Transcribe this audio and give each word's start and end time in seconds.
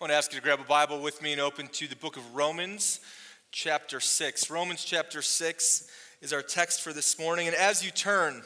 I 0.00 0.04
want 0.04 0.12
to 0.12 0.16
ask 0.16 0.32
you 0.32 0.38
to 0.38 0.42
grab 0.42 0.60
a 0.60 0.64
Bible 0.64 1.02
with 1.02 1.20
me 1.20 1.32
and 1.32 1.42
open 1.42 1.68
to 1.72 1.86
the 1.86 1.94
book 1.94 2.16
of 2.16 2.34
Romans, 2.34 3.00
chapter 3.52 4.00
6. 4.00 4.48
Romans, 4.48 4.82
chapter 4.82 5.20
6 5.20 5.88
is 6.22 6.32
our 6.32 6.40
text 6.40 6.80
for 6.80 6.94
this 6.94 7.18
morning. 7.18 7.48
And 7.48 7.54
as 7.54 7.84
you 7.84 7.90
turn, 7.90 8.40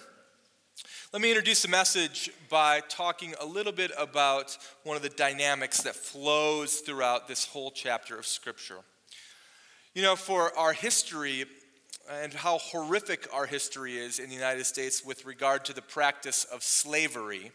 let 1.12 1.22
me 1.22 1.30
introduce 1.30 1.62
the 1.62 1.68
message 1.68 2.32
by 2.50 2.80
talking 2.88 3.36
a 3.40 3.46
little 3.46 3.70
bit 3.70 3.92
about 3.96 4.58
one 4.82 4.96
of 4.96 5.04
the 5.04 5.10
dynamics 5.10 5.80
that 5.82 5.94
flows 5.94 6.80
throughout 6.80 7.28
this 7.28 7.46
whole 7.46 7.70
chapter 7.70 8.18
of 8.18 8.26
Scripture. 8.26 8.80
You 9.94 10.02
know, 10.02 10.16
for 10.16 10.50
our 10.58 10.72
history 10.72 11.44
and 12.10 12.34
how 12.34 12.58
horrific 12.58 13.28
our 13.32 13.46
history 13.46 13.96
is 13.96 14.18
in 14.18 14.28
the 14.28 14.34
United 14.34 14.64
States 14.64 15.04
with 15.04 15.24
regard 15.24 15.64
to 15.66 15.72
the 15.72 15.82
practice 15.82 16.42
of 16.46 16.64
slavery 16.64 17.52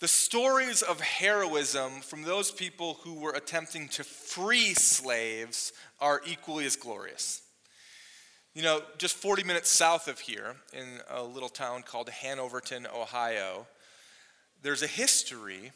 the 0.00 0.08
stories 0.08 0.80
of 0.80 0.98
heroism 1.00 2.00
from 2.00 2.22
those 2.22 2.50
people 2.50 2.98
who 3.02 3.14
were 3.14 3.32
attempting 3.32 3.86
to 3.88 4.02
free 4.02 4.72
slaves 4.72 5.72
are 6.00 6.22
equally 6.26 6.64
as 6.64 6.74
glorious. 6.74 7.42
You 8.54 8.62
know, 8.62 8.80
just 8.96 9.14
40 9.16 9.44
minutes 9.44 9.68
south 9.68 10.08
of 10.08 10.18
here, 10.18 10.56
in 10.72 11.00
a 11.10 11.22
little 11.22 11.50
town 11.50 11.82
called 11.82 12.08
Hanoverton, 12.08 12.86
Ohio, 12.92 13.66
there's 14.62 14.82
a 14.82 14.88
history 14.88 15.70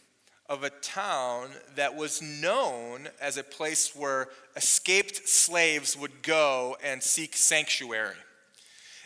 of 0.48 0.64
a 0.64 0.70
town 0.70 1.50
that 1.76 1.94
was 1.94 2.20
known 2.20 3.08
as 3.20 3.36
a 3.36 3.44
place 3.44 3.94
where 3.94 4.28
escaped 4.56 5.28
slaves 5.28 5.96
would 5.98 6.22
go 6.22 6.76
and 6.82 7.02
seek 7.02 7.36
sanctuary. 7.36 8.16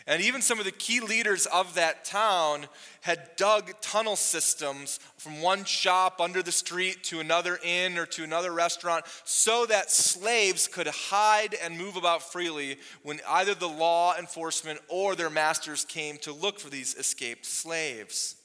And 0.09 0.23
even 0.23 0.41
some 0.41 0.57
of 0.57 0.65
the 0.65 0.71
key 0.71 1.01
leaders 1.01 1.45
of 1.45 1.75
that 1.75 2.03
town 2.03 2.65
had 3.01 3.29
dug 3.37 3.79
tunnel 3.79 4.15
systems 4.15 4.99
from 5.17 5.39
one 5.39 5.65
shop 5.65 6.19
under 6.19 6.41
the 6.41 6.51
street 6.51 7.03
to 7.05 7.19
another 7.19 7.59
inn 7.63 7.95
or 7.95 8.07
to 8.07 8.23
another 8.23 8.51
restaurant 8.51 9.05
so 9.23 9.67
that 9.67 9.91
slaves 9.91 10.67
could 10.67 10.87
hide 10.87 11.53
and 11.63 11.77
move 11.77 11.95
about 11.95 12.23
freely 12.23 12.77
when 13.03 13.19
either 13.29 13.53
the 13.53 13.69
law 13.69 14.17
enforcement 14.17 14.79
or 14.87 15.15
their 15.15 15.29
masters 15.29 15.85
came 15.85 16.17
to 16.17 16.33
look 16.33 16.59
for 16.59 16.71
these 16.71 16.95
escaped 16.95 17.45
slaves. 17.45 18.35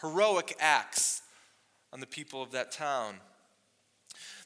Heroic 0.00 0.54
acts 0.60 1.22
on 1.92 1.98
the 1.98 2.06
people 2.06 2.44
of 2.44 2.52
that 2.52 2.70
town. 2.70 3.16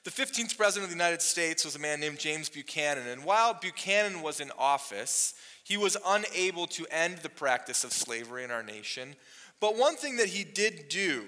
The 0.05 0.11
15th 0.11 0.57
president 0.57 0.85
of 0.85 0.91
the 0.91 1.05
United 1.05 1.21
States 1.21 1.67
was 1.67 1.77
a 1.77 1.81
man 1.81 2.01
named 2.01 2.19
James 2.19 2.49
Buchanan. 2.49 3.09
And 3.09 3.25
while 3.25 3.53
Buchanan 3.53 4.23
was 4.23 4.41
in 4.41 4.51
office, 4.57 5.35
he 5.67 5.77
was 5.77 5.97
unable 6.07 6.69
to 6.69 6.87
end 6.93 7.19
the 7.19 7.29
practice 7.29 7.83
of 7.83 7.93
slavery 7.93 8.45
in 8.45 8.53
our 8.53 8.63
nation. 8.63 9.17
But 9.59 9.77
one 9.77 9.97
thing 9.97 10.19
that 10.19 10.29
he 10.29 10.45
did 10.45 10.89
do, 10.89 11.25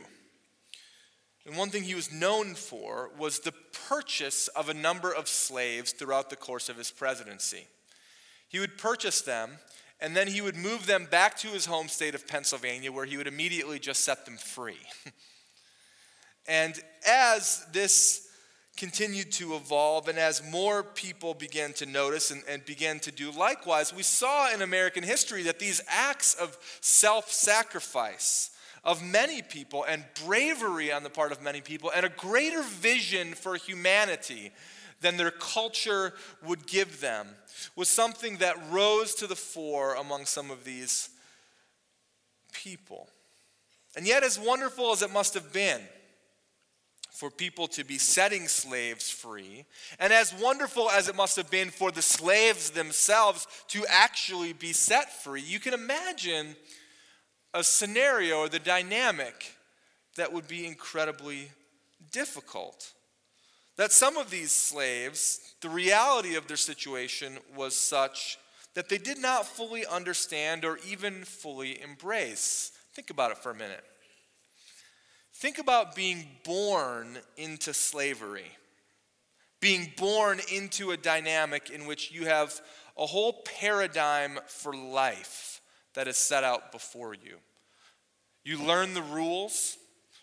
and 1.44 1.56
one 1.56 1.70
thing 1.70 1.82
he 1.82 1.96
was 1.96 2.12
known 2.12 2.54
for, 2.54 3.10
was 3.18 3.40
the 3.40 3.54
purchase 3.88 4.46
of 4.46 4.68
a 4.68 4.74
number 4.74 5.12
of 5.12 5.26
slaves 5.26 5.90
throughout 5.90 6.30
the 6.30 6.36
course 6.36 6.68
of 6.68 6.76
his 6.76 6.92
presidency. 6.92 7.66
He 8.48 8.60
would 8.60 8.78
purchase 8.78 9.22
them, 9.22 9.58
and 10.00 10.16
then 10.16 10.28
he 10.28 10.40
would 10.40 10.54
move 10.54 10.86
them 10.86 11.08
back 11.10 11.36
to 11.38 11.48
his 11.48 11.66
home 11.66 11.88
state 11.88 12.14
of 12.14 12.28
Pennsylvania, 12.28 12.92
where 12.92 13.06
he 13.06 13.16
would 13.16 13.26
immediately 13.26 13.80
just 13.80 14.04
set 14.04 14.24
them 14.24 14.36
free. 14.36 14.78
and 16.46 16.80
as 17.04 17.66
this 17.72 18.27
continued 18.78 19.32
to 19.32 19.56
evolve, 19.56 20.08
and 20.08 20.18
as 20.18 20.42
more 20.50 20.84
people 20.84 21.34
began 21.34 21.72
to 21.74 21.84
notice 21.84 22.30
and, 22.30 22.42
and 22.48 22.64
began 22.64 23.00
to 23.00 23.10
do 23.10 23.32
likewise, 23.32 23.92
we 23.92 24.04
saw 24.04 24.52
in 24.52 24.62
American 24.62 25.02
history 25.02 25.42
that 25.42 25.58
these 25.58 25.82
acts 25.88 26.34
of 26.34 26.56
self 26.80 27.30
sacrifice 27.32 28.50
of 28.84 29.02
many 29.02 29.42
people 29.42 29.84
and 29.84 30.04
bravery 30.24 30.92
on 30.92 31.02
the 31.02 31.10
part 31.10 31.32
of 31.32 31.42
many 31.42 31.60
people 31.60 31.90
and 31.94 32.06
a 32.06 32.10
greater 32.10 32.62
vision 32.62 33.34
for 33.34 33.56
humanity 33.56 34.52
than 35.00 35.16
their 35.16 35.32
culture 35.32 36.14
would 36.46 36.66
give 36.66 37.00
them 37.00 37.26
was 37.74 37.88
something 37.88 38.36
that 38.36 38.56
rose 38.70 39.14
to 39.16 39.26
the 39.26 39.36
fore 39.36 39.96
among 39.96 40.24
some 40.24 40.50
of 40.50 40.64
these 40.64 41.10
people. 42.52 43.08
And 43.96 44.06
yet, 44.06 44.22
as 44.22 44.38
wonderful 44.38 44.92
as 44.92 45.02
it 45.02 45.12
must 45.12 45.34
have 45.34 45.52
been, 45.52 45.80
for 47.18 47.30
people 47.30 47.66
to 47.66 47.82
be 47.82 47.98
setting 47.98 48.46
slaves 48.46 49.10
free, 49.10 49.64
and 49.98 50.12
as 50.12 50.32
wonderful 50.40 50.88
as 50.88 51.08
it 51.08 51.16
must 51.16 51.34
have 51.34 51.50
been 51.50 51.68
for 51.68 51.90
the 51.90 52.00
slaves 52.00 52.70
themselves 52.70 53.48
to 53.66 53.84
actually 53.88 54.52
be 54.52 54.72
set 54.72 55.12
free, 55.24 55.40
you 55.40 55.58
can 55.58 55.74
imagine 55.74 56.54
a 57.52 57.64
scenario 57.64 58.38
or 58.38 58.48
the 58.48 58.60
dynamic 58.60 59.52
that 60.14 60.32
would 60.32 60.46
be 60.46 60.64
incredibly 60.64 61.50
difficult. 62.12 62.92
That 63.76 63.90
some 63.90 64.16
of 64.16 64.30
these 64.30 64.52
slaves, 64.52 65.54
the 65.60 65.70
reality 65.70 66.36
of 66.36 66.46
their 66.46 66.56
situation 66.56 67.38
was 67.56 67.74
such 67.74 68.38
that 68.74 68.88
they 68.88 68.98
did 68.98 69.18
not 69.18 69.44
fully 69.44 69.84
understand 69.84 70.64
or 70.64 70.78
even 70.88 71.24
fully 71.24 71.82
embrace. 71.82 72.70
Think 72.94 73.10
about 73.10 73.32
it 73.32 73.38
for 73.38 73.50
a 73.50 73.56
minute. 73.56 73.82
Think 75.38 75.58
about 75.58 75.94
being 75.94 76.26
born 76.42 77.16
into 77.36 77.72
slavery, 77.72 78.50
being 79.60 79.92
born 79.96 80.40
into 80.52 80.90
a 80.90 80.96
dynamic 80.96 81.70
in 81.70 81.86
which 81.86 82.10
you 82.10 82.24
have 82.24 82.60
a 82.96 83.06
whole 83.06 83.44
paradigm 83.44 84.40
for 84.48 84.74
life 84.74 85.60
that 85.94 86.08
is 86.08 86.16
set 86.16 86.42
out 86.42 86.72
before 86.72 87.14
you. 87.14 87.36
You 88.44 88.60
learn 88.60 88.94
the 88.94 89.02
rules, 89.02 89.78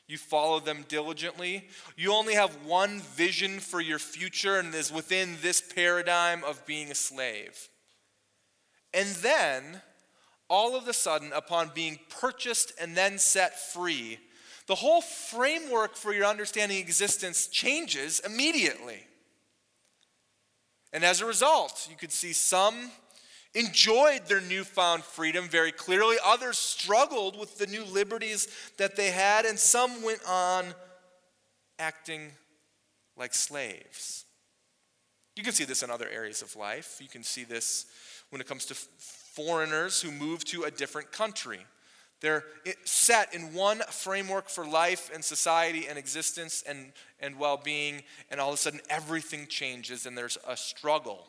you 0.06 0.18
follow 0.18 0.60
them 0.60 0.84
diligently. 0.90 1.70
You 1.96 2.12
only 2.12 2.34
have 2.34 2.66
one 2.66 3.00
vision 3.00 3.62
for 3.62 3.80
your 3.80 4.00
future, 4.00 4.60
and 4.60 4.76
it 4.76 4.78
is 4.78 4.92
within 4.92 5.38
this 5.42 5.62
paradigm 5.62 6.44
of 6.44 6.66
being 6.66 6.92
a 6.92 6.96
slave. 6.96 7.70
And 8.94 9.08
then, 9.08 9.82
all 10.50 10.76
of 10.76 10.90
a 10.90 10.94
sudden, 10.94 11.32
upon 11.32 11.72
being 11.74 12.00
purchased 12.10 12.74
and 12.82 12.98
then 12.98 13.18
set 13.18 13.58
free, 13.58 14.20
the 14.68 14.76
whole 14.76 15.02
framework 15.02 15.96
for 15.96 16.14
your 16.14 16.26
understanding 16.26 16.80
existence 16.80 17.48
changes 17.48 18.20
immediately. 18.20 19.06
And 20.92 21.04
as 21.04 21.22
a 21.22 21.26
result, 21.26 21.88
you 21.90 21.98
could 21.98 22.12
see 22.12 22.34
some 22.34 22.92
enjoyed 23.56 24.26
their 24.28 24.42
newfound 24.42 25.04
freedom 25.04 25.48
very 25.48 25.72
clearly, 25.72 26.18
others 26.24 26.58
struggled 26.58 27.40
with 27.40 27.58
the 27.58 27.68
new 27.68 27.86
liberties 27.86 28.48
that 28.78 28.96
they 28.96 29.12
had, 29.12 29.46
and 29.46 29.58
some 29.58 30.04
went 30.04 30.20
on 30.28 30.66
acting 31.80 32.32
like 33.18 33.34
slaves. 33.34 34.26
You 35.36 35.44
can 35.44 35.54
see 35.54 35.64
this 35.64 35.84
in 35.84 35.90
other 35.90 36.08
areas 36.10 36.42
of 36.42 36.56
life. 36.56 36.98
You 37.02 37.08
can 37.08 37.24
see 37.24 37.44
this 37.44 37.86
when 38.30 38.42
it 38.42 38.48
comes 38.48 38.66
to 38.66 38.76
foreigners 38.76 40.02
who 40.02 40.12
move 40.12 40.44
to 40.46 40.64
a 40.64 40.72
different 40.72 41.12
country. 41.12 41.60
They're 42.26 42.44
set 42.86 43.36
in 43.36 43.54
one 43.54 43.82
framework 43.92 44.50
for 44.50 44.66
life 44.66 45.12
and 45.14 45.24
society 45.24 45.86
and 45.88 45.96
existence 45.96 46.64
and, 46.68 46.92
and 47.20 47.38
well 47.38 47.56
being, 47.56 48.02
and 48.32 48.42
all 48.42 48.50
of 48.50 48.56
a 48.56 48.58
sudden 48.58 48.82
everything 48.90 49.46
changes 49.46 50.08
and 50.08 50.18
there's 50.18 50.40
a 50.48 50.58
struggle 50.58 51.28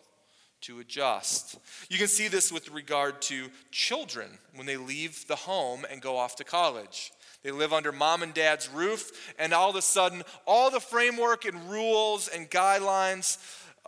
to 0.63 0.81
adjust. 0.81 1.59
You 1.91 1.99
can 1.99 2.09
see 2.09 2.29
this 2.29 2.51
with 2.51 2.71
regard 2.71 3.21
to 3.23 3.49
children 3.71 4.39
when 4.55 4.67
they 4.67 4.79
leave 4.79 5.27
the 5.27 5.37
home 5.37 5.85
and 5.91 6.01
go 6.01 6.17
off 6.17 6.37
to 6.37 6.45
college. 6.45 7.13
They 7.43 7.51
live 7.51 7.75
under 7.75 7.93
mom 7.93 8.23
and 8.23 8.33
dad's 8.33 8.71
roof, 8.71 9.35
and 9.39 9.53
all 9.53 9.69
of 9.69 9.77
a 9.77 9.83
sudden, 9.83 10.23
all 10.47 10.71
the 10.71 10.81
framework 10.81 11.45
and 11.45 11.69
rules 11.69 12.27
and 12.29 12.51
guidelines 12.51 13.37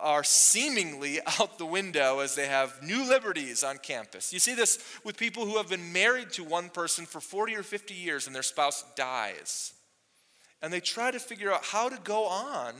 are 0.01 0.23
seemingly 0.23 1.19
out 1.39 1.57
the 1.57 1.65
window 1.65 2.19
as 2.19 2.35
they 2.35 2.47
have 2.47 2.81
new 2.83 3.07
liberties 3.07 3.63
on 3.63 3.77
campus. 3.77 4.33
You 4.33 4.39
see 4.39 4.55
this 4.55 4.83
with 5.03 5.17
people 5.17 5.45
who 5.45 5.57
have 5.57 5.69
been 5.69 5.93
married 5.93 6.31
to 6.31 6.43
one 6.43 6.69
person 6.69 7.05
for 7.05 7.19
40 7.19 7.55
or 7.55 7.63
50 7.63 7.93
years 7.93 8.27
and 8.27 8.35
their 8.35 8.43
spouse 8.43 8.83
dies. 8.95 9.73
And 10.61 10.73
they 10.73 10.79
try 10.79 11.11
to 11.11 11.19
figure 11.19 11.53
out 11.53 11.63
how 11.63 11.89
to 11.89 11.97
go 12.03 12.25
on 12.25 12.73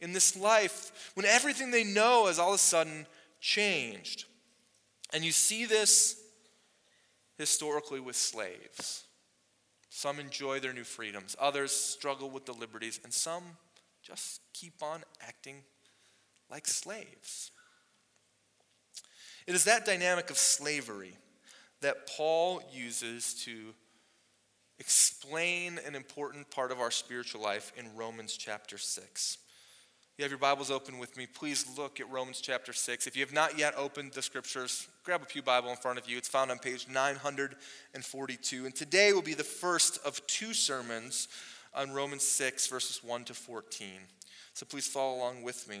in 0.00 0.12
this 0.12 0.36
life 0.36 1.12
when 1.14 1.24
everything 1.24 1.70
they 1.70 1.84
know 1.84 2.26
has 2.26 2.38
all 2.38 2.50
of 2.50 2.56
a 2.56 2.58
sudden 2.58 3.06
changed. 3.40 4.24
And 5.12 5.24
you 5.24 5.32
see 5.32 5.64
this 5.64 6.20
historically 7.38 8.00
with 8.00 8.16
slaves. 8.16 9.04
Some 9.88 10.18
enjoy 10.18 10.60
their 10.60 10.72
new 10.72 10.84
freedoms, 10.84 11.36
others 11.38 11.70
struggle 11.70 12.28
with 12.28 12.46
the 12.46 12.52
liberties, 12.52 12.98
and 13.04 13.12
some 13.12 13.44
just 14.02 14.40
keep 14.52 14.82
on 14.82 15.02
acting 15.22 15.62
like 16.54 16.68
slaves. 16.68 17.50
It 19.48 19.56
is 19.56 19.64
that 19.64 19.84
dynamic 19.84 20.30
of 20.30 20.38
slavery 20.38 21.16
that 21.80 22.06
Paul 22.06 22.62
uses 22.72 23.34
to 23.44 23.74
explain 24.78 25.80
an 25.84 25.96
important 25.96 26.48
part 26.52 26.70
of 26.70 26.78
our 26.78 26.92
spiritual 26.92 27.42
life 27.42 27.72
in 27.76 27.96
Romans 27.96 28.36
chapter 28.36 28.78
6. 28.78 29.38
You 30.16 30.22
have 30.22 30.30
your 30.30 30.38
Bibles 30.38 30.70
open 30.70 31.00
with 31.00 31.16
me. 31.16 31.26
Please 31.26 31.66
look 31.76 31.98
at 31.98 32.08
Romans 32.08 32.40
chapter 32.40 32.72
6. 32.72 33.08
If 33.08 33.16
you 33.16 33.24
have 33.24 33.34
not 33.34 33.58
yet 33.58 33.74
opened 33.76 34.12
the 34.12 34.22
scriptures, 34.22 34.86
grab 35.02 35.22
a 35.22 35.26
Pew 35.26 35.42
Bible 35.42 35.70
in 35.70 35.76
front 35.76 35.98
of 35.98 36.08
you. 36.08 36.16
It's 36.16 36.28
found 36.28 36.52
on 36.52 36.60
page 36.60 36.86
942. 36.88 38.64
And 38.64 38.72
today 38.72 39.12
will 39.12 39.22
be 39.22 39.34
the 39.34 39.42
first 39.42 39.98
of 40.06 40.24
two 40.28 40.54
sermons 40.54 41.26
on 41.74 41.90
Romans 41.90 42.22
6, 42.22 42.68
verses 42.68 43.02
1 43.02 43.24
to 43.24 43.34
14. 43.34 43.88
So 44.52 44.64
please 44.64 44.86
follow 44.86 45.16
along 45.16 45.42
with 45.42 45.68
me 45.68 45.80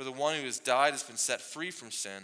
For 0.00 0.04
the 0.04 0.12
one 0.12 0.34
who 0.34 0.46
has 0.46 0.58
died 0.58 0.92
has 0.92 1.02
been 1.02 1.18
set 1.18 1.42
free 1.42 1.70
from 1.70 1.90
sin. 1.90 2.22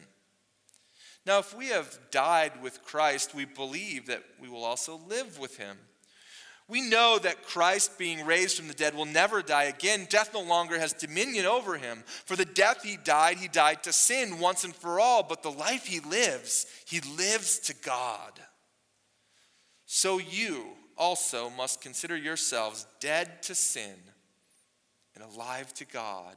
Now, 1.27 1.41
if 1.41 1.55
we 1.55 1.67
have 1.67 1.99
died 2.11 2.63
with 2.63 2.83
Christ, 2.83 3.35
we 3.35 3.45
believe 3.45 4.07
that 4.07 4.23
we 4.41 4.49
will 4.49 4.65
also 4.65 4.99
live 5.07 5.39
with 5.39 5.59
him. 5.59 5.77
We 6.69 6.81
know 6.81 7.19
that 7.19 7.43
Christ, 7.43 7.99
being 7.99 8.25
raised 8.25 8.57
from 8.57 8.69
the 8.69 8.73
dead, 8.73 8.95
will 8.95 9.05
never 9.05 9.43
die 9.43 9.65
again. 9.65 10.07
Death 10.09 10.31
no 10.33 10.41
longer 10.41 10.79
has 10.79 10.95
dominion 10.95 11.45
over 11.45 11.77
him. 11.77 12.03
For 12.07 12.35
the 12.35 12.47
death 12.47 12.83
he 12.83 12.97
died, 12.97 13.37
he 13.37 13.49
died 13.49 13.83
to 13.83 13.93
sin 13.93 14.39
once 14.39 14.65
and 14.65 14.75
for 14.75 14.99
all. 14.99 15.23
But 15.23 15.43
the 15.43 15.53
life 15.53 15.85
he 15.85 16.01
lives, 16.01 16.65
he 16.87 17.01
lives 17.01 17.59
to 17.59 17.75
God. 17.75 18.41
So 19.85 20.17
you 20.17 20.65
also 20.97 21.51
must 21.51 21.83
consider 21.83 22.17
yourselves 22.17 22.87
dead 23.01 23.43
to 23.43 23.55
sin 23.55 23.97
and 25.15 25.23
alive 25.23 25.75
to 25.75 25.85
God 25.85 26.37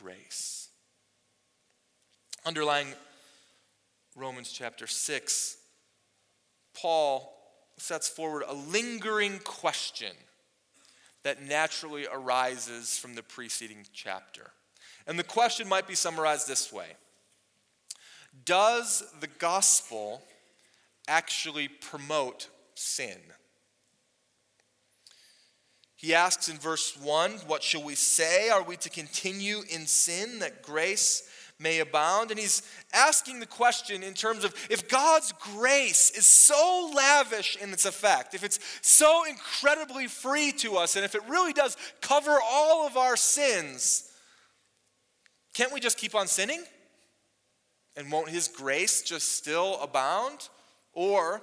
grace. 0.00 0.68
Underlying 2.44 2.88
Romans 4.16 4.50
chapter 4.50 4.86
6, 4.86 5.56
Paul 6.74 7.32
sets 7.76 8.08
forward 8.08 8.44
a 8.46 8.54
lingering 8.54 9.38
question 9.44 10.12
that 11.22 11.42
naturally 11.42 12.06
arises 12.12 12.98
from 12.98 13.14
the 13.14 13.22
preceding 13.22 13.86
chapter. 13.92 14.50
And 15.06 15.18
the 15.18 15.24
question 15.24 15.68
might 15.68 15.86
be 15.86 15.94
summarized 15.94 16.48
this 16.48 16.72
way 16.72 16.88
Does 18.44 19.02
the 19.20 19.26
gospel 19.26 20.22
actually 21.08 21.68
promote 21.68 22.48
sin? 22.74 23.18
He 26.02 26.14
asks 26.14 26.50
in 26.50 26.58
verse 26.58 26.94
1 26.98 27.30
What 27.46 27.62
shall 27.62 27.82
we 27.82 27.94
say? 27.94 28.50
Are 28.50 28.62
we 28.62 28.76
to 28.76 28.90
continue 28.90 29.62
in 29.70 29.86
sin 29.86 30.40
that 30.40 30.60
grace 30.62 31.22
may 31.62 31.78
abound. 31.78 32.30
And 32.30 32.38
he's 32.38 32.62
asking 32.92 33.40
the 33.40 33.46
question 33.46 34.02
in 34.02 34.14
terms 34.14 34.44
of 34.44 34.54
if 34.68 34.88
God's 34.88 35.32
grace 35.32 36.10
is 36.10 36.26
so 36.26 36.90
lavish 36.94 37.56
in 37.56 37.72
its 37.72 37.86
effect, 37.86 38.34
if 38.34 38.44
it's 38.44 38.58
so 38.82 39.22
incredibly 39.28 40.08
free 40.08 40.52
to 40.58 40.76
us, 40.76 40.96
and 40.96 41.04
if 41.04 41.14
it 41.14 41.22
really 41.28 41.52
does 41.52 41.76
cover 42.00 42.36
all 42.44 42.86
of 42.86 42.96
our 42.96 43.16
sins, 43.16 44.10
can't 45.54 45.72
we 45.72 45.80
just 45.80 45.98
keep 45.98 46.14
on 46.14 46.26
sinning? 46.26 46.64
And 47.96 48.10
won't 48.10 48.30
his 48.30 48.48
grace 48.48 49.02
just 49.02 49.32
still 49.32 49.78
abound? 49.80 50.48
Or 50.94 51.42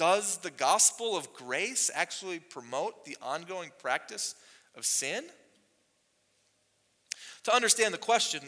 does 0.00 0.38
the 0.38 0.50
gospel 0.50 1.14
of 1.14 1.30
grace 1.34 1.90
actually 1.94 2.38
promote 2.38 3.04
the 3.04 3.18
ongoing 3.20 3.70
practice 3.78 4.34
of 4.74 4.86
sin? 4.86 5.24
To 7.44 7.54
understand 7.54 7.92
the 7.92 7.98
question, 7.98 8.40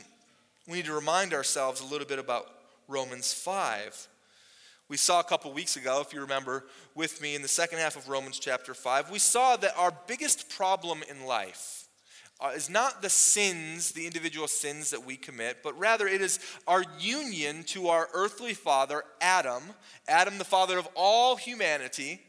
we 0.66 0.78
need 0.78 0.86
to 0.86 0.94
remind 0.94 1.34
ourselves 1.34 1.82
a 1.82 1.84
little 1.84 2.06
bit 2.06 2.18
about 2.18 2.46
Romans 2.88 3.34
5. 3.34 4.08
We 4.88 4.96
saw 4.96 5.20
a 5.20 5.24
couple 5.24 5.52
weeks 5.52 5.76
ago, 5.76 6.00
if 6.00 6.14
you 6.14 6.22
remember 6.22 6.64
with 6.94 7.20
me, 7.20 7.34
in 7.34 7.42
the 7.42 7.48
second 7.48 7.80
half 7.80 7.96
of 7.96 8.08
Romans 8.08 8.38
chapter 8.38 8.72
5, 8.72 9.10
we 9.10 9.18
saw 9.18 9.56
that 9.56 9.76
our 9.76 9.92
biggest 10.06 10.48
problem 10.48 11.02
in 11.10 11.26
life 11.26 11.81
Uh, 12.42 12.50
is 12.56 12.68
not 12.68 13.02
the 13.02 13.08
sins, 13.08 13.92
the 13.92 14.04
individual 14.04 14.48
sins 14.48 14.90
that 14.90 15.06
we 15.06 15.16
commit, 15.16 15.58
but 15.62 15.78
rather 15.78 16.08
it 16.08 16.20
is 16.20 16.40
our 16.66 16.82
union 16.98 17.62
to 17.62 17.86
our 17.86 18.08
earthly 18.14 18.52
father, 18.52 19.04
Adam, 19.20 19.62
Adam, 20.08 20.38
the 20.38 20.44
father 20.44 20.76
of 20.76 20.88
all 20.96 21.36
humanity. 21.36 22.20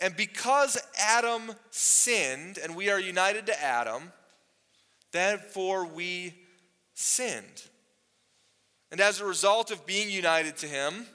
And 0.00 0.16
because 0.16 0.78
Adam 0.96 1.50
sinned 1.70 2.58
and 2.58 2.76
we 2.76 2.90
are 2.90 3.00
united 3.00 3.46
to 3.46 3.60
Adam, 3.60 4.12
therefore 5.10 5.84
we 5.84 6.34
sinned. 6.94 7.64
And 8.92 9.00
as 9.00 9.20
a 9.20 9.26
result 9.26 9.72
of 9.72 9.84
being 9.84 10.10
united 10.10 10.58
to 10.58 10.66
him, 10.66 11.06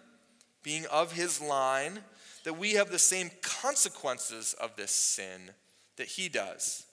being 0.62 0.86
of 0.88 1.13
his 1.13 1.39
line, 1.39 2.00
that 2.44 2.58
we 2.58 2.74
have 2.74 2.92
the 2.92 3.00
same 3.00 3.32
consequences 3.42 4.54
of 4.60 4.75
this 4.75 4.92
sin 4.92 5.51
that 5.96 6.08
he 6.08 6.27
does. 6.27 6.85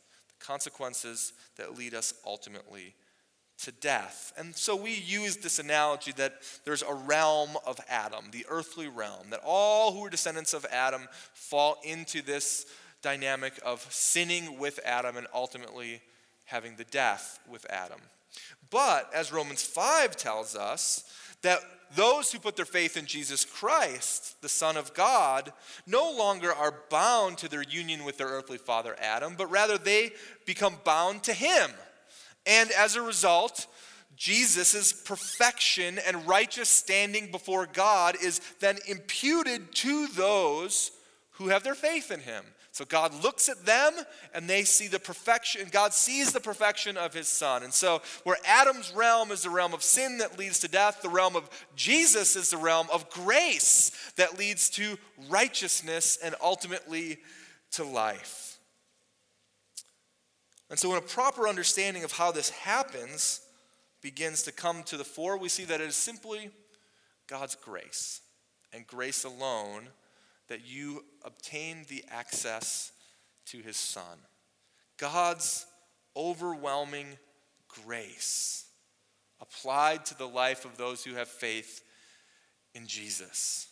Consequences 0.45 1.33
that 1.57 1.79
lead 1.79 1.95
us 1.95 2.15
ultimately 2.27 2.95
to 3.63 3.73
death. 3.73 4.33
And 4.37 4.57
so 4.57 4.75
we 4.75 4.93
use 4.95 5.37
this 5.37 5.59
analogy 5.59 6.13
that 6.13 6.35
there's 6.65 6.83
a 6.83 6.95
realm 6.95 7.51
of 7.65 7.79
Adam, 7.89 8.27
the 8.33 8.45
earthly 8.49 8.89
realm, 8.89 9.31
that 9.31 9.41
all 9.45 9.93
who 9.93 10.05
are 10.05 10.11
descendants 10.11 10.53
of 10.53 10.67
Adam 10.71 11.09
fall 11.33 11.77
into 11.85 12.23
this 12.23 12.67
dynamic 13.03 13.55
of 13.65 13.87
sinning 13.91 14.59
with 14.59 14.81
Adam 14.85 15.17
and 15.17 15.27
ultimately 15.35 16.01
having 16.45 16.77
the 16.77 16.85
death 16.85 17.39
with 17.49 17.65
Adam. 17.71 18.01
But 18.71 19.11
as 19.15 19.33
Romans 19.33 19.63
5 19.63 20.17
tells 20.17 20.57
us, 20.57 21.05
that 21.43 21.61
those 21.95 22.33
who 22.33 22.39
put 22.39 22.57
their 22.57 22.65
faith 22.65 22.97
in 22.97 23.05
Jesus 23.05 23.45
Christ, 23.45 24.41
the 24.41 24.49
Son 24.49 24.77
of 24.77 24.95
God, 24.95 25.53
no 25.87 26.11
longer 26.11 26.53
are 26.53 26.75
bound 26.89 27.39
to 27.39 27.49
their 27.49 27.63
union 27.63 28.05
with 28.05 28.17
their 28.17 28.29
earthly 28.29 28.59
father 28.59 28.97
Adam, 28.99 29.35
but 29.37 29.51
rather 29.51 29.77
they 29.77 30.13
become 30.47 30.77
bound 30.85 31.23
to 31.25 31.35
him. 31.35 31.71
And 32.47 32.71
as 32.71 32.97
a 32.97 33.03
result, 33.03 33.67
Jesus' 34.17 34.93
perfection 34.93 35.99
and 36.07 36.27
righteous 36.27 36.69
standing 36.69 37.31
before 37.31 37.67
God 37.67 38.17
is 38.23 38.41
then 38.61 38.79
imputed 38.89 39.75
to 39.77 40.07
those 40.09 40.93
who 41.33 41.49
have 41.49 41.63
their 41.63 41.75
faith 41.75 42.11
in 42.11 42.21
him. 42.21 42.45
So 42.73 42.87
God 42.87 43.23
looks 43.23 43.51
at 43.51 43.67
them 43.67 43.93
and 44.33 44.49
they 44.49 44.65
see 44.65 44.89
the 44.89 44.99
perfection, 44.99 45.69
God 45.71 45.93
sees 45.93 46.33
the 46.33 46.41
perfection 46.41 46.97
of 46.97 47.13
his 47.13 47.29
son. 47.29 47.63
And 47.63 47.73
so, 47.73 48.01
where 48.25 48.39
Adam's 48.47 48.93
realm 48.95 49.31
is 49.31 49.43
the 49.43 49.51
realm 49.51 49.75
of 49.75 49.83
sin 49.83 50.19
that 50.19 50.39
leads 50.39 50.59
to 50.61 50.69
death, 50.69 51.03
the 51.03 51.11
realm 51.11 51.37
of 51.37 51.51
Jesus 51.77 52.35
is 52.35 52.51
the 52.51 52.57
realm 52.57 52.89
of 52.91 53.11
grace 53.11 53.93
that 54.17 54.39
leads 54.39 54.71
to 54.71 54.97
righteousness 55.29 56.19
and 56.25 56.35
ultimately 56.43 57.19
to 57.73 57.85
life. 57.85 58.59
And 60.71 60.79
so, 60.79 60.89
when 60.89 60.97
a 60.97 61.03
proper 61.03 61.47
understanding 61.47 62.05
of 62.05 62.13
how 62.13 62.33
this 62.33 62.49
happens 62.49 63.43
begins 64.01 64.45
to 64.45 64.53
come 64.53 64.83
to 64.85 64.97
the 64.97 65.05
fore, 65.05 65.37
we 65.37 65.51
see 65.51 65.65
that 65.65 65.83
it 65.83 65.89
is 65.89 65.97
simply 65.97 66.51
God's 67.27 67.55
grace 67.55 68.23
and 68.73 68.87
grace 68.87 69.25
alone 69.25 69.89
that 70.53 70.67
you 70.67 71.03
obtain 71.25 71.87
the 71.89 72.05
access 72.11 72.93
to 73.47 73.63
his 73.63 73.79
son. 73.79 74.19
God's 74.99 75.65
overwhelming 76.15 77.07
grace 77.87 78.67
applied 79.41 80.05
to 80.05 80.19
the 80.19 80.29
life 80.29 80.67
of 80.67 80.77
those 80.77 81.05
who 81.05 81.15
have 81.15 81.29
faith 81.29 81.83
in 82.75 82.87
Jesus. 82.87 83.69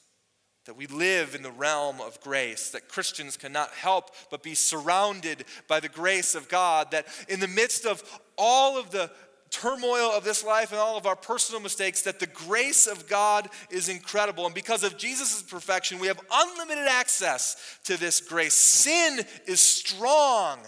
That 0.65 0.79
we 0.79 0.87
live 0.87 1.35
in 1.35 1.43
the 1.43 1.51
realm 1.51 2.01
of 2.01 2.19
grace, 2.23 2.71
that 2.71 2.89
Christians 2.89 3.37
cannot 3.37 3.73
help 3.73 4.15
but 4.31 4.43
be 4.43 4.55
surrounded 4.55 5.45
by 5.69 5.81
the 5.81 5.89
grace 5.91 6.35
of 6.35 6.49
God, 6.49 6.93
that 6.93 7.07
in 7.29 7.41
the 7.41 7.47
midst 7.47 7.85
of 7.85 8.03
all 8.39 8.79
of 8.79 8.91
the 8.91 9.11
turmoil 9.51 10.11
of 10.13 10.25
this 10.25 10.45
life 10.45 10.71
and 10.71 10.81
all 10.81 10.97
of 10.97 11.07
our 11.07 11.17
personal 11.17 11.61
mistakes, 11.61 12.03
that 12.03 12.21
the 12.21 12.27
grace 12.27 12.87
of 12.87 13.09
God 13.09 13.49
is 13.71 13.89
incredible. 13.89 14.47
And 14.47 14.55
because 14.55 14.85
of 14.85 14.97
Jesus' 14.97 15.43
perfection, 15.43 15.99
we 15.99 16.07
have 16.07 16.21
unlimited 16.33 16.87
access 16.87 17.79
to 17.85 17.97
this 17.97 18.21
grace. 18.21 18.55
Sin 18.55 19.25
is 19.47 19.61
strong, 19.61 20.59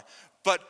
but 0.45 0.61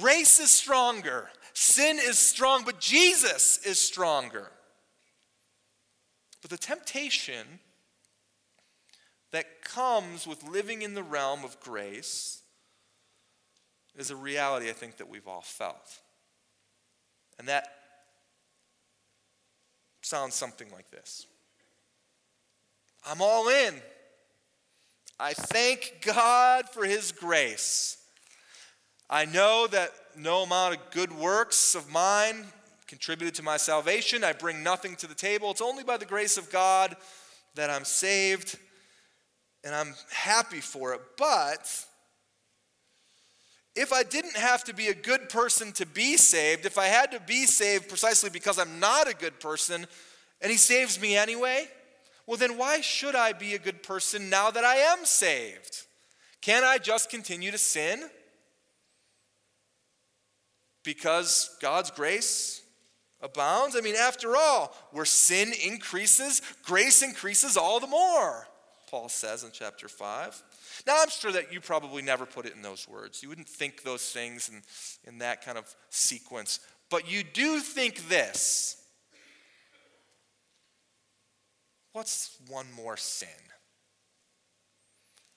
grace 0.00 0.40
is 0.40 0.50
stronger. 0.50 1.28
Sin 1.54 1.98
is 2.00 2.18
strong, 2.18 2.64
but 2.64 2.80
Jesus 2.80 3.64
is 3.64 3.78
stronger. 3.78 4.48
But 6.42 6.50
the 6.50 6.58
temptation 6.58 7.46
that 9.32 9.62
comes 9.62 10.26
with 10.26 10.48
living 10.48 10.82
in 10.82 10.94
the 10.94 11.02
realm 11.02 11.44
of 11.44 11.60
grace 11.60 12.42
is 13.96 14.10
a 14.10 14.16
reality 14.16 14.68
I 14.68 14.72
think 14.72 14.96
that 14.96 15.08
we've 15.08 15.28
all 15.28 15.42
felt. 15.42 16.00
And 17.40 17.48
that 17.48 17.68
sounds 20.02 20.34
something 20.34 20.70
like 20.72 20.90
this 20.90 21.26
I'm 23.06 23.22
all 23.22 23.48
in. 23.48 23.74
I 25.18 25.32
thank 25.32 26.02
God 26.04 26.68
for 26.68 26.84
His 26.84 27.12
grace. 27.12 27.96
I 29.08 29.24
know 29.24 29.66
that 29.68 29.90
no 30.18 30.42
amount 30.42 30.74
of 30.74 30.90
good 30.90 31.12
works 31.12 31.74
of 31.74 31.90
mine 31.90 32.44
contributed 32.86 33.34
to 33.36 33.42
my 33.42 33.56
salvation. 33.56 34.22
I 34.22 34.34
bring 34.34 34.62
nothing 34.62 34.94
to 34.96 35.06
the 35.06 35.14
table. 35.14 35.50
It's 35.50 35.62
only 35.62 35.82
by 35.82 35.96
the 35.96 36.04
grace 36.04 36.36
of 36.36 36.52
God 36.52 36.94
that 37.54 37.70
I'm 37.70 37.86
saved, 37.86 38.58
and 39.64 39.74
I'm 39.74 39.94
happy 40.12 40.60
for 40.60 40.92
it. 40.92 41.00
But 41.16 41.86
if 43.76 43.92
I 43.92 44.02
didn't 44.02 44.36
have 44.36 44.64
to 44.64 44.74
be 44.74 44.88
a 44.88 44.94
good 44.94 45.28
person 45.28 45.72
to 45.72 45.86
be 45.86 46.16
saved, 46.16 46.66
if 46.66 46.78
I 46.78 46.86
had 46.86 47.12
to 47.12 47.20
be 47.20 47.46
saved 47.46 47.88
precisely 47.88 48.30
because 48.30 48.58
I'm 48.58 48.80
not 48.80 49.08
a 49.08 49.14
good 49.14 49.38
person, 49.40 49.86
and 50.40 50.50
He 50.50 50.56
saves 50.58 51.00
me 51.00 51.16
anyway, 51.16 51.68
well, 52.26 52.36
then 52.36 52.56
why 52.56 52.80
should 52.80 53.14
I 53.14 53.32
be 53.32 53.54
a 53.54 53.58
good 53.58 53.82
person 53.82 54.30
now 54.30 54.50
that 54.50 54.64
I 54.64 54.76
am 54.76 55.04
saved? 55.04 55.86
Can 56.40 56.64
I 56.64 56.78
just 56.78 57.10
continue 57.10 57.50
to 57.50 57.58
sin? 57.58 58.08
Because 60.84 61.56
God's 61.60 61.90
grace 61.90 62.62
abounds? 63.20 63.76
I 63.76 63.80
mean, 63.80 63.96
after 63.96 64.36
all, 64.36 64.74
where 64.92 65.04
sin 65.04 65.52
increases, 65.64 66.40
grace 66.64 67.02
increases 67.02 67.56
all 67.56 67.80
the 67.80 67.86
more, 67.86 68.46
Paul 68.90 69.08
says 69.08 69.44
in 69.44 69.50
chapter 69.52 69.88
5. 69.88 70.42
Now, 70.86 70.96
I'm 71.00 71.10
sure 71.10 71.30
that 71.32 71.52
you 71.52 71.60
probably 71.60 72.02
never 72.02 72.26
put 72.26 72.44
it 72.44 72.54
in 72.54 72.62
those 72.62 72.88
words. 72.88 73.22
You 73.22 73.28
wouldn't 73.28 73.48
think 73.48 73.82
those 73.82 74.10
things 74.10 74.48
in, 74.48 74.62
in 75.08 75.18
that 75.18 75.44
kind 75.44 75.56
of 75.56 75.72
sequence. 75.90 76.58
But 76.90 77.10
you 77.10 77.22
do 77.22 77.60
think 77.60 78.08
this 78.08 78.76
what's 81.92 82.36
one 82.48 82.66
more 82.72 82.96
sin? 82.96 83.28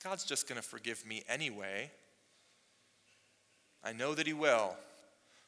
God's 0.03 0.23
just 0.23 0.47
going 0.47 0.59
to 0.61 0.67
forgive 0.67 1.05
me 1.05 1.23
anyway. 1.29 1.91
I 3.83 3.93
know 3.93 4.15
that 4.15 4.27
He 4.27 4.33
will. 4.33 4.75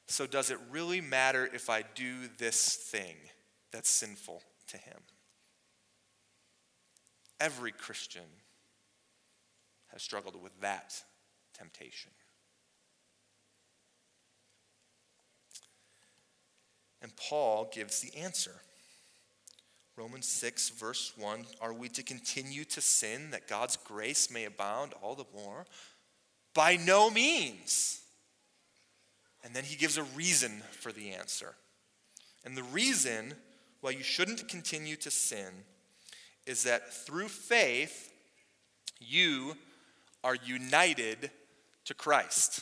So, 0.08 0.28
does 0.28 0.52
it 0.52 0.60
really 0.70 1.02
matter 1.02 1.50
if 1.54 1.70
I 1.70 1.84
do 1.96 2.28
this 2.38 2.76
thing 2.76 3.16
that's 3.72 3.90
sinful 3.90 4.44
to 4.68 4.78
Him? 4.78 5.00
Every 7.40 7.72
Christian 7.72 8.24
has 9.92 10.02
struggled 10.02 10.42
with 10.42 10.60
that 10.62 10.94
temptation. 11.54 12.12
And 17.02 17.16
Paul 17.16 17.70
gives 17.74 18.02
the 18.02 18.18
answer. 18.18 18.56
Romans 19.98 20.28
6, 20.28 20.70
verse 20.70 21.14
1 21.18 21.46
Are 21.62 21.74
we 21.74 21.88
to 21.90 22.04
continue 22.04 22.66
to 22.66 22.82
sin 22.82 23.32
that 23.32 23.48
God's 23.48 23.78
grace 23.78 24.32
may 24.32 24.46
abound 24.46 24.94
all 25.02 25.16
the 25.16 25.26
more? 25.34 25.66
By 26.54 26.78
no 26.78 27.10
means. 27.10 28.02
And 29.44 29.54
then 29.54 29.64
he 29.64 29.76
gives 29.76 29.98
a 29.98 30.04
reason 30.04 30.64
for 30.72 30.92
the 30.92 31.12
answer. 31.12 31.56
And 32.44 32.58
the 32.58 32.64
reason 32.64 33.36
why 33.82 33.92
you 33.92 34.04
shouldn't 34.04 34.48
continue 34.48 34.96
to 34.98 35.12
sin 35.12 35.52
is 36.46 36.64
that 36.64 36.94
through 36.94 37.28
faith, 37.28 38.12
you 39.00 39.56
are 40.24 40.36
united 40.36 41.32
to 41.86 41.94
Christ. 41.94 42.62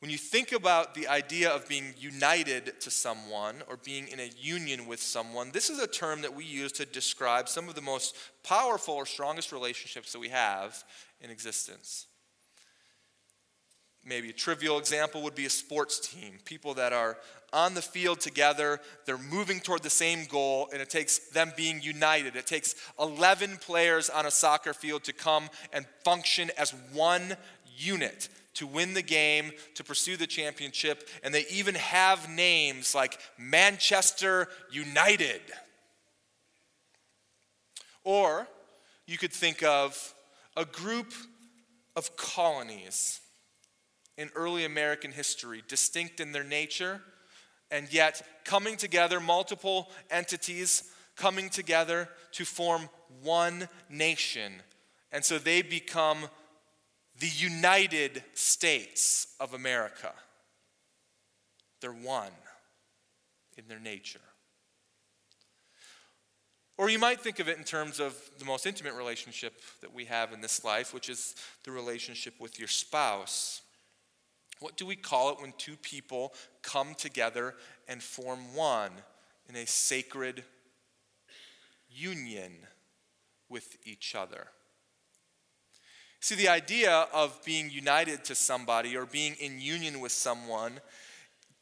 When 0.00 0.10
you 0.12 0.18
think 0.18 0.52
about 0.52 0.94
the 0.94 1.08
idea 1.08 1.50
of 1.50 1.68
being 1.68 1.92
united 1.98 2.80
to 2.80 2.90
someone 2.90 3.62
or 3.68 3.76
being 3.76 4.06
in 4.08 4.20
a 4.20 4.30
union 4.38 4.86
with 4.86 5.00
someone, 5.00 5.50
this 5.50 5.70
is 5.70 5.80
a 5.80 5.88
term 5.88 6.22
that 6.22 6.34
we 6.34 6.44
use 6.44 6.70
to 6.72 6.86
describe 6.86 7.48
some 7.48 7.68
of 7.68 7.74
the 7.74 7.80
most 7.80 8.16
powerful 8.44 8.94
or 8.94 9.06
strongest 9.06 9.50
relationships 9.50 10.12
that 10.12 10.20
we 10.20 10.28
have 10.28 10.84
in 11.20 11.30
existence. 11.30 12.06
Maybe 14.04 14.30
a 14.30 14.32
trivial 14.32 14.78
example 14.78 15.22
would 15.22 15.34
be 15.34 15.46
a 15.46 15.50
sports 15.50 15.98
team. 15.98 16.38
People 16.44 16.74
that 16.74 16.92
are 16.92 17.18
on 17.52 17.74
the 17.74 17.82
field 17.82 18.20
together, 18.20 18.80
they're 19.06 19.18
moving 19.18 19.60
toward 19.60 19.82
the 19.82 19.90
same 19.90 20.26
goal, 20.26 20.68
and 20.72 20.82
it 20.82 20.90
takes 20.90 21.18
them 21.30 21.52
being 21.56 21.80
united. 21.80 22.36
It 22.36 22.46
takes 22.46 22.74
11 22.98 23.58
players 23.58 24.10
on 24.10 24.26
a 24.26 24.30
soccer 24.30 24.74
field 24.74 25.04
to 25.04 25.12
come 25.12 25.48
and 25.72 25.86
function 26.04 26.50
as 26.58 26.74
one 26.92 27.36
unit 27.76 28.28
to 28.54 28.66
win 28.66 28.92
the 28.92 29.02
game, 29.02 29.52
to 29.74 29.84
pursue 29.84 30.16
the 30.16 30.26
championship, 30.26 31.08
and 31.22 31.32
they 31.32 31.46
even 31.46 31.76
have 31.76 32.28
names 32.28 32.92
like 32.94 33.18
Manchester 33.38 34.48
United. 34.72 35.40
Or 38.02 38.48
you 39.06 39.16
could 39.16 39.32
think 39.32 39.62
of 39.62 40.12
a 40.56 40.64
group 40.64 41.12
of 41.94 42.16
colonies 42.16 43.20
in 44.16 44.28
early 44.34 44.64
American 44.64 45.12
history, 45.12 45.62
distinct 45.68 46.18
in 46.18 46.32
their 46.32 46.42
nature, 46.42 47.00
and 47.70 47.92
yet 47.92 48.22
coming 48.44 48.76
together, 48.76 49.20
multiple 49.20 49.88
entities 50.10 50.84
coming 51.16 51.50
together 51.50 52.08
to 52.32 52.44
form 52.44 52.88
one 53.22 53.68
nation. 53.90 54.52
And 55.12 55.24
so 55.24 55.38
they 55.38 55.62
become 55.62 56.28
the 57.18 57.28
United 57.28 58.22
States 58.34 59.34
of 59.40 59.54
America. 59.54 60.12
They're 61.80 61.92
one 61.92 62.32
in 63.56 63.64
their 63.68 63.80
nature. 63.80 64.20
Or 66.76 66.88
you 66.88 66.98
might 67.00 67.20
think 67.20 67.40
of 67.40 67.48
it 67.48 67.58
in 67.58 67.64
terms 67.64 67.98
of 67.98 68.14
the 68.38 68.44
most 68.44 68.64
intimate 68.64 68.94
relationship 68.94 69.60
that 69.80 69.92
we 69.92 70.04
have 70.04 70.32
in 70.32 70.40
this 70.40 70.64
life, 70.64 70.94
which 70.94 71.08
is 71.08 71.34
the 71.64 71.72
relationship 71.72 72.34
with 72.38 72.58
your 72.58 72.68
spouse. 72.68 73.62
What 74.60 74.76
do 74.76 74.86
we 74.86 74.96
call 74.96 75.30
it 75.30 75.40
when 75.40 75.52
two 75.56 75.76
people 75.76 76.34
come 76.62 76.94
together 76.94 77.54
and 77.86 78.02
form 78.02 78.54
one 78.54 78.92
in 79.48 79.56
a 79.56 79.66
sacred 79.66 80.44
union 81.88 82.52
with 83.48 83.76
each 83.84 84.14
other? 84.14 84.48
See, 86.20 86.34
the 86.34 86.48
idea 86.48 87.06
of 87.12 87.38
being 87.44 87.70
united 87.70 88.24
to 88.24 88.34
somebody 88.34 88.96
or 88.96 89.06
being 89.06 89.34
in 89.38 89.60
union 89.60 90.00
with 90.00 90.12
someone 90.12 90.80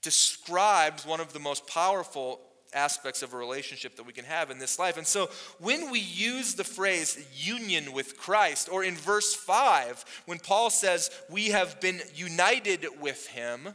describes 0.00 1.04
one 1.04 1.20
of 1.20 1.32
the 1.32 1.38
most 1.38 1.66
powerful 1.66 2.40
aspects 2.76 3.22
of 3.22 3.32
a 3.32 3.36
relationship 3.36 3.96
that 3.96 4.06
we 4.06 4.12
can 4.12 4.24
have 4.24 4.50
in 4.50 4.58
this 4.58 4.78
life. 4.78 4.96
And 4.96 5.06
so 5.06 5.30
when 5.58 5.90
we 5.90 5.98
use 5.98 6.54
the 6.54 6.64
phrase 6.64 7.18
union 7.34 7.92
with 7.92 8.16
Christ, 8.16 8.68
or 8.70 8.84
in 8.84 8.94
verse 8.94 9.34
5, 9.34 10.22
when 10.26 10.38
Paul 10.38 10.70
says 10.70 11.10
we 11.30 11.48
have 11.48 11.80
been 11.80 12.00
united 12.14 12.86
with 13.00 13.26
him, 13.28 13.74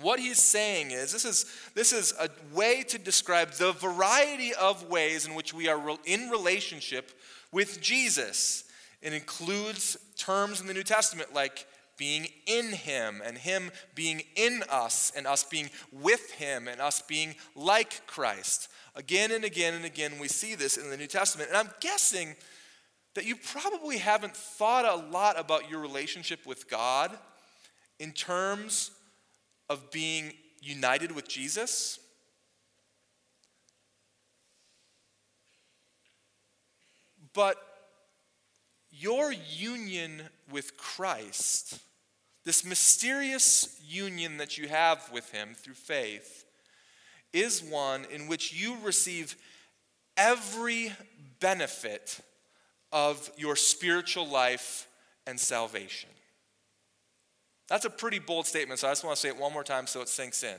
what 0.00 0.20
he's 0.20 0.38
saying 0.38 0.92
is 0.92 1.12
this 1.12 1.24
is 1.24 1.46
this 1.74 1.92
is 1.92 2.14
a 2.20 2.28
way 2.54 2.84
to 2.84 2.98
describe 2.98 3.52
the 3.52 3.72
variety 3.72 4.54
of 4.54 4.88
ways 4.88 5.26
in 5.26 5.34
which 5.34 5.52
we 5.52 5.68
are 5.68 5.80
in 6.04 6.30
relationship 6.30 7.10
with 7.50 7.80
Jesus. 7.80 8.64
It 9.02 9.12
includes 9.12 9.96
terms 10.16 10.60
in 10.60 10.66
the 10.66 10.74
New 10.74 10.84
Testament 10.84 11.34
like 11.34 11.66
being 11.98 12.28
in 12.46 12.72
him 12.72 13.20
and 13.22 13.36
him 13.36 13.70
being 13.94 14.22
in 14.36 14.62
us 14.70 15.12
and 15.14 15.26
us 15.26 15.44
being 15.44 15.68
with 15.92 16.30
him 16.30 16.66
and 16.68 16.80
us 16.80 17.02
being 17.02 17.34
like 17.54 18.06
Christ. 18.06 18.68
Again 18.96 19.30
and 19.30 19.44
again 19.44 19.74
and 19.74 19.84
again, 19.84 20.12
we 20.18 20.28
see 20.28 20.54
this 20.54 20.78
in 20.78 20.88
the 20.88 20.96
New 20.96 21.06
Testament. 21.06 21.50
And 21.50 21.58
I'm 21.58 21.70
guessing 21.80 22.34
that 23.14 23.26
you 23.26 23.36
probably 23.36 23.98
haven't 23.98 24.36
thought 24.36 24.86
a 24.86 25.10
lot 25.10 25.38
about 25.38 25.68
your 25.68 25.80
relationship 25.80 26.46
with 26.46 26.70
God 26.70 27.18
in 27.98 28.12
terms 28.12 28.92
of 29.68 29.90
being 29.90 30.32
united 30.60 31.12
with 31.12 31.28
Jesus? 31.28 31.98
But 37.34 37.56
your 38.90 39.32
union 39.32 40.22
with 40.50 40.76
Christ, 40.76 41.78
this 42.48 42.64
mysterious 42.64 43.78
union 43.86 44.38
that 44.38 44.56
you 44.56 44.68
have 44.68 45.12
with 45.12 45.30
Him 45.32 45.50
through 45.54 45.74
faith, 45.74 46.46
is 47.30 47.62
one 47.62 48.06
in 48.10 48.26
which 48.26 48.54
you 48.54 48.74
receive 48.82 49.36
every 50.16 50.90
benefit 51.40 52.20
of 52.90 53.30
your 53.36 53.54
spiritual 53.54 54.26
life 54.26 54.88
and 55.26 55.38
salvation. 55.38 56.08
That's 57.68 57.84
a 57.84 57.90
pretty 57.90 58.18
bold 58.18 58.46
statement, 58.46 58.80
so 58.80 58.88
I 58.88 58.92
just 58.92 59.04
want 59.04 59.16
to 59.16 59.20
say 59.20 59.28
it 59.28 59.36
one 59.36 59.52
more 59.52 59.62
time 59.62 59.86
so 59.86 60.00
it 60.00 60.08
sinks 60.08 60.42
in. 60.42 60.56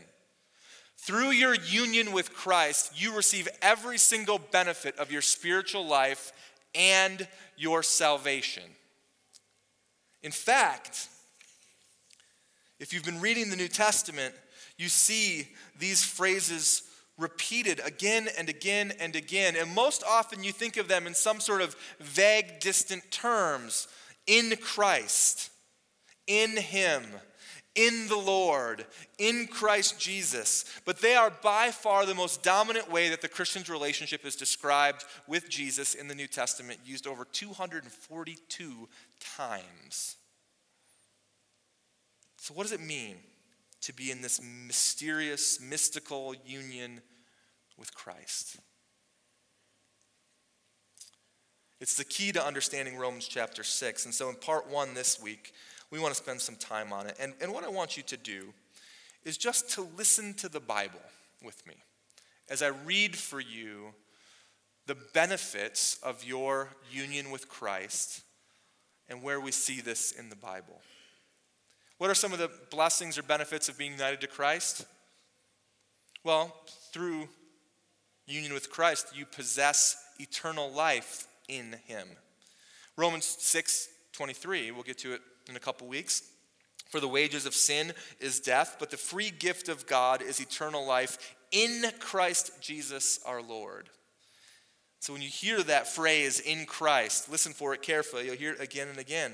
Through 0.95 1.31
your 1.31 1.55
union 1.55 2.11
with 2.11 2.35
Christ, 2.35 3.01
you 3.01 3.15
receive 3.15 3.47
every 3.63 3.97
single 3.97 4.37
benefit 4.37 4.95
of 4.99 5.11
your 5.11 5.23
spiritual 5.23 5.87
life 5.87 6.33
and 6.75 7.27
your 7.57 7.81
salvation. 7.81 8.75
In 10.21 10.31
fact, 10.31 11.09
if 12.79 12.93
you've 12.93 13.05
been 13.05 13.21
reading 13.21 13.49
the 13.49 13.55
New 13.55 13.67
Testament, 13.67 14.33
you 14.77 14.87
see 14.87 15.49
these 15.77 16.03
phrases 16.03 16.83
repeated 17.17 17.81
again 17.85 18.29
and 18.37 18.49
again 18.49 18.93
and 18.99 19.15
again. 19.15 19.55
And 19.55 19.75
most 19.75 20.03
often 20.07 20.43
you 20.43 20.51
think 20.51 20.77
of 20.77 20.87
them 20.87 21.05
in 21.05 21.13
some 21.13 21.39
sort 21.39 21.61
of 21.61 21.75
vague, 21.99 22.59
distant 22.59 23.11
terms 23.11 23.87
in 24.25 24.55
Christ, 24.61 25.51
in 26.27 26.55
Him, 26.55 27.03
in 27.75 28.07
the 28.07 28.17
Lord, 28.17 28.85
in 29.17 29.47
Christ 29.47 29.99
Jesus. 29.99 30.65
But 30.85 31.01
they 31.01 31.15
are 31.15 31.29
by 31.29 31.71
far 31.71 32.05
the 32.05 32.15
most 32.15 32.41
dominant 32.41 32.89
way 32.89 33.09
that 33.09 33.21
the 33.21 33.27
Christian's 33.27 33.69
relationship 33.69 34.25
is 34.25 34.35
described 34.35 35.03
with 35.27 35.49
Jesus 35.49 35.95
in 35.95 36.07
the 36.07 36.15
New 36.15 36.27
Testament, 36.27 36.79
used 36.85 37.05
over 37.05 37.25
242 37.25 38.89
times. 39.19 40.15
So, 42.39 42.53
what 42.53 42.63
does 42.63 42.71
it 42.71 42.81
mean 42.81 43.17
to 43.81 43.93
be 43.93 44.11
in 44.11 44.21
this 44.21 44.41
mysterious, 44.41 45.59
mystical 45.61 46.35
union 46.45 47.01
with 47.79 47.93
Christ. 47.93 48.57
It's 51.79 51.95
the 51.95 52.03
key 52.03 52.33
to 52.33 52.45
understanding 52.45 52.97
Romans 52.97 53.27
chapter 53.27 53.63
6. 53.63 54.05
And 54.05 54.13
so, 54.13 54.29
in 54.29 54.35
part 54.35 54.69
one 54.69 54.93
this 54.93 55.21
week, 55.21 55.53
we 55.89 55.99
want 55.99 56.13
to 56.13 56.21
spend 56.21 56.41
some 56.41 56.57
time 56.57 56.91
on 56.91 57.07
it. 57.07 57.15
And, 57.19 57.33
and 57.41 57.53
what 57.53 57.63
I 57.63 57.69
want 57.69 57.95
you 57.95 58.03
to 58.03 58.17
do 58.17 58.53
is 59.23 59.37
just 59.37 59.69
to 59.71 59.87
listen 59.97 60.33
to 60.35 60.49
the 60.49 60.59
Bible 60.59 60.99
with 61.43 61.65
me 61.65 61.75
as 62.49 62.61
I 62.61 62.67
read 62.67 63.15
for 63.15 63.39
you 63.39 63.93
the 64.87 64.97
benefits 65.13 65.99
of 66.03 66.23
your 66.23 66.69
union 66.91 67.31
with 67.31 67.47
Christ 67.47 68.23
and 69.07 69.23
where 69.23 69.39
we 69.39 69.51
see 69.51 69.81
this 69.81 70.11
in 70.11 70.29
the 70.29 70.35
Bible. 70.35 70.81
What 71.99 72.09
are 72.09 72.15
some 72.15 72.31
of 72.31 72.39
the 72.39 72.49
blessings 72.71 73.17
or 73.17 73.23
benefits 73.23 73.67
of 73.69 73.77
being 73.77 73.91
united 73.91 74.21
to 74.21 74.27
Christ? 74.27 74.85
Well, 76.23 76.55
through 76.93 77.27
union 78.25 78.53
with 78.53 78.69
Christ, 78.69 79.15
you 79.15 79.25
possess 79.25 80.01
eternal 80.17 80.71
life 80.71 81.27
in 81.49 81.75
him. 81.85 82.07
Romans 82.97 83.25
6 83.25 83.89
23, 84.13 84.71
we'll 84.71 84.83
get 84.83 84.97
to 84.99 85.13
it 85.13 85.21
in 85.47 85.55
a 85.55 85.59
couple 85.59 85.87
weeks. 85.87 86.23
For 86.89 86.99
the 86.99 87.07
wages 87.07 87.45
of 87.45 87.53
sin 87.53 87.93
is 88.19 88.39
death, 88.39 88.77
but 88.79 88.89
the 88.89 88.97
free 88.97 89.29
gift 89.29 89.69
of 89.69 89.85
God 89.85 90.21
is 90.21 90.39
eternal 90.39 90.85
life 90.85 91.35
in 91.51 91.83
Christ 91.99 92.51
Jesus 92.61 93.19
our 93.25 93.41
Lord. 93.41 93.89
So 94.99 95.13
when 95.13 95.21
you 95.21 95.29
hear 95.29 95.61
that 95.63 95.87
phrase, 95.87 96.39
in 96.39 96.65
Christ, 96.65 97.31
listen 97.31 97.53
for 97.53 97.73
it 97.73 97.81
carefully. 97.81 98.25
You'll 98.25 98.35
hear 98.35 98.53
it 98.53 98.61
again 98.61 98.87
and 98.87 98.97
again. 98.97 99.33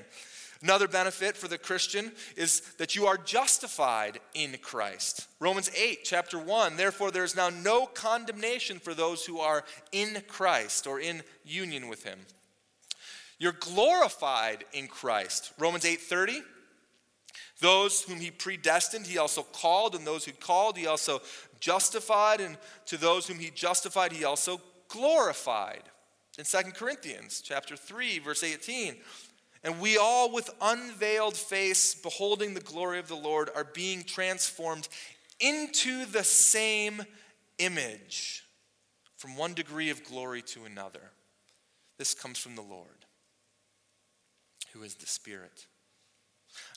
Another 0.62 0.88
benefit 0.88 1.36
for 1.36 1.48
the 1.48 1.58
Christian 1.58 2.12
is 2.36 2.60
that 2.78 2.96
you 2.96 3.06
are 3.06 3.18
justified 3.18 4.20
in 4.34 4.56
Christ. 4.62 5.28
Romans 5.38 5.70
8, 5.76 6.00
chapter 6.02 6.38
1. 6.38 6.76
Therefore, 6.76 7.10
there 7.10 7.24
is 7.24 7.36
now 7.36 7.50
no 7.50 7.86
condemnation 7.86 8.78
for 8.78 8.94
those 8.94 9.26
who 9.26 9.38
are 9.40 9.64
in 9.92 10.22
Christ 10.28 10.86
or 10.86 10.98
in 10.98 11.22
union 11.44 11.88
with 11.88 12.04
him. 12.04 12.20
You're 13.38 13.52
glorified 13.52 14.64
in 14.72 14.88
Christ. 14.88 15.52
Romans 15.58 15.84
8 15.84 16.00
30. 16.00 16.42
Those 17.60 18.02
whom 18.02 18.20
he 18.20 18.30
predestined, 18.30 19.06
he 19.06 19.18
also 19.18 19.42
called, 19.42 19.94
and 19.94 20.06
those 20.06 20.24
who 20.24 20.32
called, 20.32 20.76
he 20.76 20.86
also 20.86 21.22
justified, 21.58 22.40
and 22.40 22.58
to 22.86 22.98
those 22.98 23.26
whom 23.26 23.38
he 23.38 23.50
justified, 23.50 24.12
he 24.12 24.24
also 24.24 24.60
glorified. 24.88 25.82
In 26.38 26.44
2 26.44 26.72
Corinthians 26.72 27.40
chapter 27.42 27.76
3, 27.76 28.18
verse 28.18 28.44
18. 28.44 28.96
And 29.66 29.80
we 29.80 29.98
all, 29.98 30.32
with 30.32 30.48
unveiled 30.60 31.36
face, 31.36 31.92
beholding 31.92 32.54
the 32.54 32.60
glory 32.60 33.00
of 33.00 33.08
the 33.08 33.16
Lord, 33.16 33.50
are 33.56 33.64
being 33.64 34.04
transformed 34.04 34.86
into 35.40 36.06
the 36.06 36.22
same 36.22 37.02
image 37.58 38.44
from 39.16 39.36
one 39.36 39.54
degree 39.54 39.90
of 39.90 40.04
glory 40.04 40.40
to 40.42 40.66
another. 40.66 41.10
This 41.98 42.14
comes 42.14 42.38
from 42.38 42.54
the 42.54 42.62
Lord, 42.62 43.06
who 44.72 44.84
is 44.84 44.94
the 44.94 45.06
Spirit. 45.06 45.66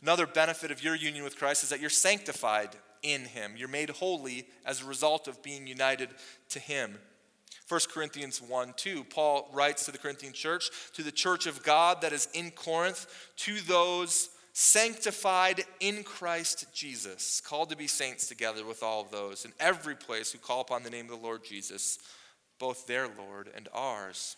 Another 0.02 0.26
benefit 0.26 0.72
of 0.72 0.84
your 0.84 0.96
union 0.96 1.24
with 1.24 1.38
Christ 1.38 1.62
is 1.62 1.70
that 1.70 1.80
you're 1.80 1.92
sanctified 1.92 2.70
in 3.04 3.22
Him. 3.22 3.54
You're 3.56 3.68
made 3.68 3.92
holy 3.92 4.48
as 4.66 4.82
a 4.82 4.86
result 4.86 5.28
of 5.28 5.44
being 5.44 5.68
united 5.68 6.10
to 6.50 6.60
Him. 6.60 6.98
1 7.70 7.82
Corinthians 7.94 8.42
1 8.42 8.74
2, 8.78 9.04
Paul 9.04 9.48
writes 9.54 9.86
to 9.86 9.92
the 9.92 10.00
Corinthian 10.00 10.34
church, 10.34 10.72
to 10.94 11.04
the 11.04 11.12
church 11.12 11.46
of 11.46 11.62
God 11.62 12.02
that 12.02 12.14
is 12.14 12.28
in 12.34 12.50
Corinth, 12.50 13.06
to 13.38 13.60
those 13.62 14.30
sanctified 14.54 15.64
in 15.80 16.04
Christ 16.04 16.66
Jesus, 16.74 17.40
called 17.40 17.70
to 17.70 17.78
be 17.78 17.86
saints 17.86 18.28
together 18.28 18.66
with 18.66 18.82
all 18.82 19.02
of 19.02 19.12
those 19.12 19.46
in 19.46 19.54
every 19.60 19.96
place 19.96 20.32
who 20.32 20.40
call 20.40 20.62
upon 20.62 20.82
the 20.82 20.90
name 20.90 21.06
of 21.06 21.12
the 21.12 21.26
Lord 21.28 21.44
Jesus, 21.44 22.00
both 22.58 22.88
their 22.88 23.08
Lord 23.08 23.52
and 23.56 23.70
ours. 23.72 24.36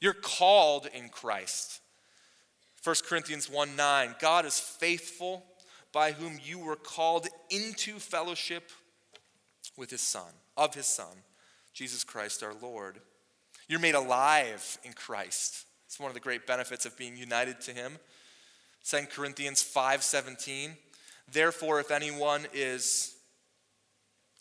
You're 0.00 0.12
called 0.12 0.88
in 0.92 1.08
Christ. 1.08 1.80
1 2.82 2.96
Corinthians 3.08 3.48
1 3.48 3.76
9, 3.76 4.16
God 4.18 4.44
is 4.44 4.58
faithful 4.58 5.44
by 5.92 6.10
whom 6.10 6.40
you 6.44 6.58
were 6.58 6.76
called 6.76 7.28
into 7.48 8.00
fellowship 8.00 8.72
with 9.76 9.90
his 9.90 10.00
Son, 10.00 10.32
of 10.56 10.74
his 10.74 10.86
Son 10.86 11.22
Jesus 11.76 12.04
Christ 12.04 12.42
our 12.42 12.54
Lord. 12.62 13.00
You're 13.68 13.80
made 13.80 13.94
alive 13.94 14.78
in 14.82 14.94
Christ. 14.94 15.66
It's 15.84 16.00
one 16.00 16.08
of 16.08 16.14
the 16.14 16.20
great 16.20 16.46
benefits 16.46 16.86
of 16.86 16.96
being 16.96 17.18
united 17.18 17.60
to 17.62 17.74
him. 17.74 17.98
2 18.82 19.08
Corinthians 19.10 19.62
5:17. 19.62 20.78
Therefore 21.30 21.78
if 21.78 21.90
anyone 21.90 22.46
is 22.54 23.14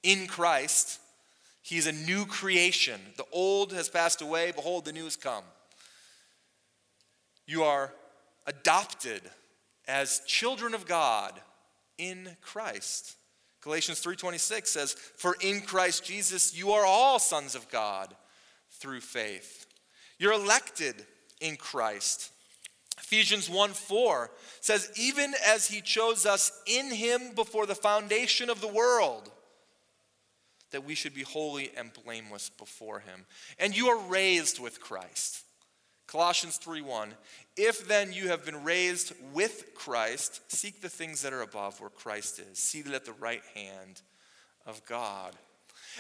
in 0.02 0.28
Christ, 0.28 1.02
he's 1.62 1.88
a 1.88 1.92
new 1.92 2.26
creation. 2.26 3.14
The 3.18 3.28
old 3.34 3.74
has 3.74 3.90
passed 3.90 4.22
away, 4.22 4.52
behold 4.52 4.86
the 4.86 4.94
new 4.94 5.04
has 5.04 5.18
come. 5.18 5.44
You 7.46 7.66
are 7.66 7.94
adopted 8.48 9.30
as 9.90 10.22
children 10.22 10.74
of 10.74 10.86
God 10.86 11.42
in 11.98 12.38
Christ. 12.40 13.18
Galatians 13.66 14.00
3:26 14.00 14.70
says, 14.70 14.94
"For 14.94 15.36
in 15.42 15.62
Christ 15.62 16.04
Jesus 16.04 16.54
you 16.54 16.72
are 16.72 16.86
all 16.86 17.18
sons 17.18 17.56
of 17.56 17.68
God 17.68 18.16
through 18.70 19.02
faith." 19.02 19.66
You're 20.20 20.34
elected 20.34 21.08
in 21.42 21.58
Christ. 21.58 22.30
Ephesians 23.00 23.50
1 23.50 23.74
4 23.74 24.32
says, 24.62 24.92
Even 24.96 25.34
as 25.44 25.68
he 25.68 25.82
chose 25.82 26.28
us 26.28 26.52
in 26.68 26.92
him 26.92 27.34
before 27.34 27.66
the 27.66 27.74
foundation 27.74 28.52
of 28.52 28.62
the 28.62 28.68
world, 28.68 29.32
that 30.70 30.84
we 30.84 30.94
should 30.94 31.16
be 31.16 31.24
holy 31.24 31.76
and 31.76 31.92
blameless 31.92 32.50
before 32.52 33.00
him. 33.00 33.26
And 33.58 33.76
you 33.76 33.90
are 33.90 33.98
raised 33.98 34.60
with 34.60 34.80
Christ. 34.80 35.45
Colossians 36.08 36.58
3:1 36.58 37.16
If 37.58 37.88
then 37.88 38.14
you 38.14 38.28
have 38.28 38.46
been 38.46 38.64
raised 38.64 39.14
with 39.34 39.74
Christ, 39.76 40.42
seek 40.48 40.82
the 40.82 40.90
things 40.90 41.22
that 41.22 41.34
are 41.34 41.42
above 41.42 41.80
where 41.80 41.90
Christ 41.90 42.40
is, 42.40 42.60
seated 42.60 42.94
at 42.94 43.06
the 43.06 43.14
right 43.14 43.44
hand 43.54 44.02
of 44.66 44.86
God. 44.86 45.38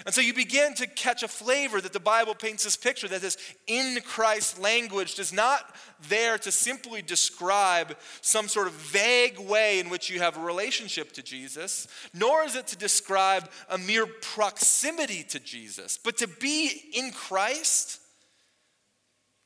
And 0.06 0.13
so 0.13 0.20
you 0.20 0.34
begin 0.34 0.74
to 0.76 0.88
catch 0.88 1.24
a 1.24 1.28
flavor 1.28 1.80
that 1.80 1.94
the 1.94 2.00
Bible 2.02 2.36
paints 2.36 2.65
this 2.65 2.76
picture 2.76 3.08
that 3.08 3.22
this 3.22 3.38
in 3.65 4.00
Christ 4.04 4.60
language 4.60 5.18
is 5.20 5.32
not 5.32 5.74
there 6.10 6.38
to 6.39 6.52
simply 6.52 7.02
describe 7.02 7.96
some 8.22 8.50
sort 8.50 8.68
of 8.68 8.74
vague 8.74 9.39
way 9.39 9.80
in 9.80 9.89
which 9.89 10.10
you 10.10 10.20
have 10.20 10.36
a 10.36 10.41
relationship 10.41 11.13
to 11.13 11.24
Jesus, 11.24 11.88
nor 12.13 12.44
is 12.44 12.56
it 12.56 12.68
to 12.68 12.76
describe 12.76 13.50
a 13.70 13.78
mere 13.78 14.06
proximity 14.06 15.24
to 15.24 15.39
Jesus, 15.39 15.98
but 15.98 16.18
to 16.18 16.28
be 16.28 16.89
in 16.94 17.12
Christ 17.12 18.02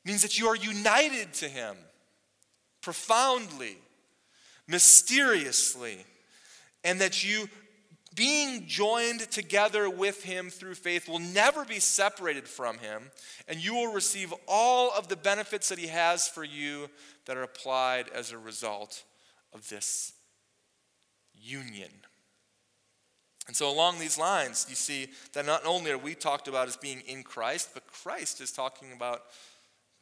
means 0.10 0.24
that 0.24 0.40
you 0.40 0.48
are 0.48 0.56
united 0.56 1.32
to 1.34 1.48
Him 1.48 1.78
profoundly, 2.82 3.78
mysteriously, 4.68 5.98
and 6.84 7.00
that 7.00 7.24
you 7.24 7.48
being 8.16 8.66
joined 8.68 9.22
together 9.32 9.90
with 9.90 10.24
him 10.24 10.50
through 10.50 10.74
faith 10.74 11.08
will 11.08 11.20
never 11.20 11.64
be 11.64 11.80
separated 11.80 12.48
from 12.48 12.78
him, 12.80 13.12
and 13.48 13.64
you 13.64 13.74
will 13.74 13.94
receive 13.94 14.34
all 14.48 14.92
of 14.98 15.08
the 15.08 15.16
benefits 15.16 15.70
that 15.70 15.78
he 15.80 15.88
has 15.88 16.28
for 16.28 16.44
you 16.44 16.90
that 17.26 17.38
are 17.38 17.44
applied 17.44 18.10
as 18.10 18.32
a 18.32 18.38
result 18.38 19.04
of 19.54 19.70
this 19.70 20.14
union. 21.34 21.92
And 23.48 23.56
so, 23.56 23.70
along 23.70 24.00
these 24.00 24.18
lines, 24.18 24.66
you 24.70 24.76
see 24.76 25.08
that 25.34 25.46
not 25.46 25.66
only 25.66 25.92
are 25.92 25.98
we 25.98 26.14
talked 26.14 26.48
about 26.48 26.68
as 26.68 26.78
being 26.78 27.02
in 27.08 27.24
Christ, 27.24 27.70
but 27.74 27.88
Christ 27.88 28.42
is 28.42 28.52
talking 28.52 28.92
about 28.92 29.22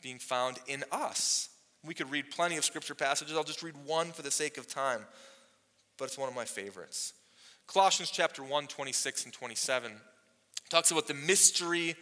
being 0.02 0.20
found 0.20 0.58
in 0.68 0.84
us. 0.92 1.50
We 1.86 1.94
could 1.94 2.12
read 2.12 2.32
plenty 2.32 2.58
of 2.58 2.66
scripture 2.66 2.96
passages. 2.96 3.36
I'll 3.36 3.44
just 3.44 3.64
read 3.64 3.76
one 3.86 4.12
for 4.12 4.22
the 4.22 4.32
sake 4.32 4.58
of 4.58 4.68
time, 4.68 5.02
but 5.98 6.06
it's 6.06 6.18
one 6.18 6.30
of 6.30 6.36
my 6.36 6.46
favorites. 6.46 7.14
Colossians 7.68 8.10
chapter 8.10 8.44
1, 8.44 8.68
26 8.68 9.26
and 9.26 9.34
27 9.34 9.92
talks 10.70 10.92
about 10.92 11.08
the 11.08 11.14
mystery 11.14 11.96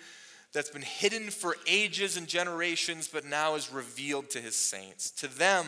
that's 0.53 0.69
been 0.69 0.81
hidden 0.81 1.29
for 1.29 1.55
ages 1.67 2.17
and 2.17 2.27
generations, 2.27 3.07
but 3.07 3.25
now 3.25 3.55
is 3.55 3.71
revealed 3.71 4.29
to 4.29 4.39
his 4.39 4.55
saints. 4.55 5.11
To 5.11 5.27
them, 5.27 5.65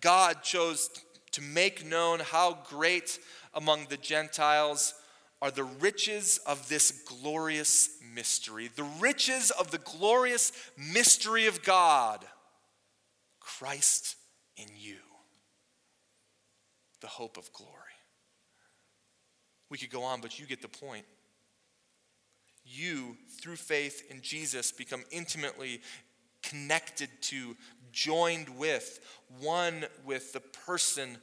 God 0.00 0.42
chose 0.42 0.90
to 1.32 1.42
make 1.42 1.84
known 1.84 2.20
how 2.20 2.58
great 2.68 3.18
among 3.54 3.86
the 3.86 3.96
Gentiles 3.96 4.94
are 5.40 5.50
the 5.50 5.64
riches 5.64 6.40
of 6.46 6.68
this 6.68 6.90
glorious 7.06 7.90
mystery, 8.14 8.70
the 8.74 8.88
riches 9.00 9.50
of 9.52 9.70
the 9.70 9.78
glorious 9.78 10.52
mystery 10.76 11.46
of 11.46 11.62
God, 11.62 12.24
Christ 13.40 14.16
in 14.56 14.68
you, 14.76 14.96
the 17.00 17.06
hope 17.06 17.36
of 17.36 17.52
glory. 17.52 17.72
We 19.70 19.78
could 19.78 19.90
go 19.90 20.02
on, 20.02 20.20
but 20.20 20.38
you 20.38 20.46
get 20.46 20.62
the 20.62 20.68
point. 20.68 21.04
You, 22.64 23.16
through 23.40 23.56
faith 23.56 24.10
in 24.10 24.20
Jesus, 24.20 24.72
become 24.72 25.04
intimately 25.10 25.80
connected 26.42 27.08
to, 27.22 27.56
joined 27.92 28.48
with, 28.58 29.00
one 29.40 29.84
with 30.04 30.32
the 30.32 30.40
person 30.40 31.18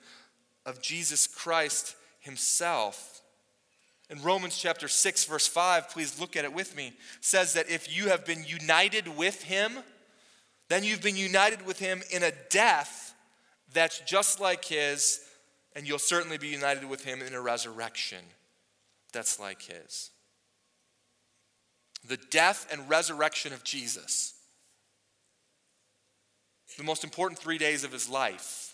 of 0.65 0.81
Jesus 0.81 1.27
Christ 1.27 1.95
Himself. 2.19 3.14
In 4.09 4.21
Romans 4.21 4.57
chapter 4.57 4.87
6, 4.87 5.25
verse 5.25 5.47
5, 5.47 5.89
please 5.89 6.19
look 6.19 6.35
at 6.35 6.45
it 6.45 6.53
with 6.53 6.75
me, 6.75 6.93
says 7.21 7.53
that 7.53 7.69
if 7.69 7.95
you 7.95 8.09
have 8.09 8.25
been 8.25 8.43
united 8.45 9.07
with 9.17 9.43
Him, 9.43 9.73
then 10.69 10.83
you've 10.83 11.01
been 11.01 11.15
united 11.15 11.65
with 11.65 11.79
Him 11.79 12.03
in 12.11 12.23
a 12.23 12.31
death 12.49 13.15
that's 13.73 13.99
just 14.01 14.39
like 14.39 14.65
His, 14.65 15.21
and 15.75 15.87
you'll 15.87 15.99
certainly 15.99 16.37
be 16.37 16.47
united 16.47 16.85
with 16.85 17.03
Him 17.03 17.21
in 17.21 17.33
a 17.33 17.41
resurrection 17.41 18.23
that's 19.11 19.39
like 19.39 19.63
His. 19.63 20.11
The 22.07 22.17
death 22.17 22.67
and 22.71 22.87
resurrection 22.87 23.53
of 23.53 23.63
Jesus, 23.63 24.35
the 26.77 26.83
most 26.83 27.03
important 27.03 27.39
three 27.39 27.57
days 27.57 27.83
of 27.83 27.91
his 27.91 28.07
life, 28.07 28.64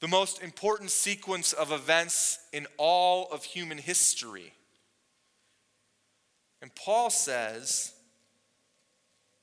the 0.00 0.08
most 0.08 0.42
important 0.42 0.90
sequence 0.90 1.52
of 1.52 1.72
events 1.72 2.38
in 2.52 2.66
all 2.76 3.28
of 3.32 3.44
human 3.44 3.78
history. 3.78 4.52
And 6.60 6.74
Paul 6.74 7.10
says 7.10 7.92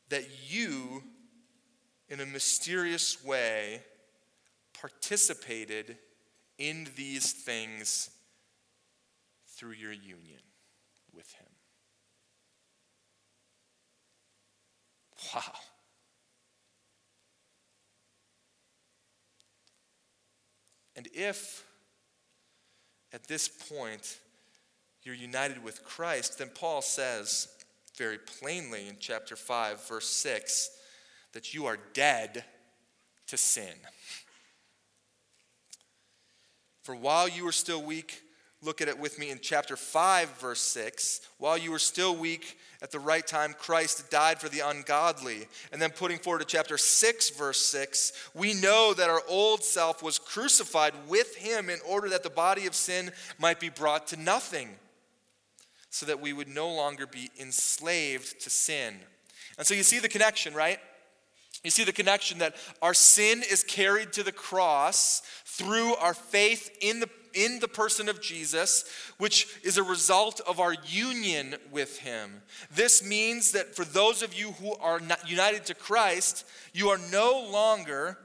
that 0.10 0.26
you, 0.48 1.04
in 2.10 2.20
a 2.20 2.26
mysterious 2.26 3.24
way, 3.24 3.82
participated 4.80 5.98
in 6.58 6.88
these 6.96 7.32
things 7.32 8.10
through 9.56 9.74
your 9.74 9.94
union 9.94 10.42
with 11.14 11.32
him. 11.34 11.48
Wow. 15.36 15.54
And 20.96 21.08
if 21.14 21.66
at 23.14 23.28
this 23.28 23.48
point 23.48 24.20
you're 25.04 25.16
united 25.16 25.64
with 25.64 25.84
Christ, 25.84 26.38
then 26.38 26.50
Paul 26.54 26.82
says 26.82 27.48
very 27.98 28.18
plainly 28.18 28.88
in 28.88 28.98
chapter 29.00 29.36
5, 29.36 29.88
verse 29.88 30.08
6, 30.08 30.70
that 31.34 31.54
you 31.54 31.66
are 31.66 31.78
dead 31.94 32.44
to 33.28 33.38
sin. 33.38 33.74
For 36.84 36.96
while 36.96 37.30
you 37.30 37.46
were 37.46 37.52
still 37.52 37.82
weak, 37.82 38.22
look 38.64 38.82
at 38.82 38.88
it 38.88 39.00
with 39.00 39.18
me 39.18 39.30
in 39.30 39.40
chapter 39.42 39.76
5, 39.76 40.38
verse 40.40 40.62
6. 40.62 41.22
While 41.38 41.58
you 41.58 41.72
were 41.72 41.80
still 41.80 42.16
weak, 42.16 42.58
at 42.84 42.90
the 42.90 43.00
right 43.00 43.26
time, 43.26 43.54
Christ 43.58 44.10
died 44.10 44.40
for 44.40 44.50
the 44.50 44.62
ungodly. 44.62 45.48
And 45.72 45.82
then 45.82 45.92
putting 45.92 46.18
forward 46.18 46.40
to 46.40 46.46
chapter 46.46 46.78
6, 46.78 47.30
verse 47.32 47.60
6, 47.68 48.12
we 48.34 48.56
know 48.56 48.94
that 48.96 49.10
our 49.10 49.22
old 49.28 49.64
self 49.64 50.02
was 50.02 50.18
crucified 50.18 50.94
with 51.08 51.36
him 51.36 51.70
in 51.70 51.80
order 51.88 52.10
that 52.10 52.24
the 52.24 52.30
body 52.30 52.66
of 52.66 52.74
sin 52.74 53.12
might 53.38 53.60
be 53.60 53.70
brought 53.70 54.08
to 54.08 54.18
nothing, 54.18 54.70
so 55.92 56.06
that 56.08 56.22
we 56.22 56.34
would 56.34 56.48
no 56.48 56.74
longer 56.74 57.06
be 57.06 57.30
enslaved 57.40 58.42
to 58.42 58.50
sin. 58.50 58.96
And 59.58 59.68
so 59.68 59.76
you 59.76 59.84
see 59.84 60.00
the 60.00 60.10
connection, 60.10 60.56
right? 60.56 60.80
You 61.64 61.70
see 61.70 61.84
the 61.84 61.92
connection 61.92 62.40
that 62.40 62.56
our 62.82 62.96
sin 62.96 63.44
is 63.48 63.64
carried 63.64 64.14
to 64.14 64.24
the 64.24 64.32
cross 64.32 65.22
through 65.46 65.96
our 65.96 66.16
faith 66.16 66.76
in 66.82 67.00
the 67.00 67.10
in 67.34 67.60
the 67.60 67.68
person 67.68 68.10
of 68.10 68.22
Jesus, 68.22 68.86
which 69.18 69.48
is 69.64 69.78
a 69.78 69.84
result 69.84 70.42
of 70.48 70.60
our 70.60 70.76
union 70.86 71.56
with 71.72 72.00
him. 72.00 72.42
This 72.74 73.04
means 73.04 73.52
that 73.52 73.76
for 73.76 73.86
those 73.86 74.22
of 74.22 74.34
you 74.34 74.52
who 74.54 74.76
are 74.76 75.02
united 75.26 75.66
to 75.66 75.74
Christ, 75.74 76.46
you 76.74 76.90
are 76.90 77.00
no 77.12 77.48
longer 77.52 78.18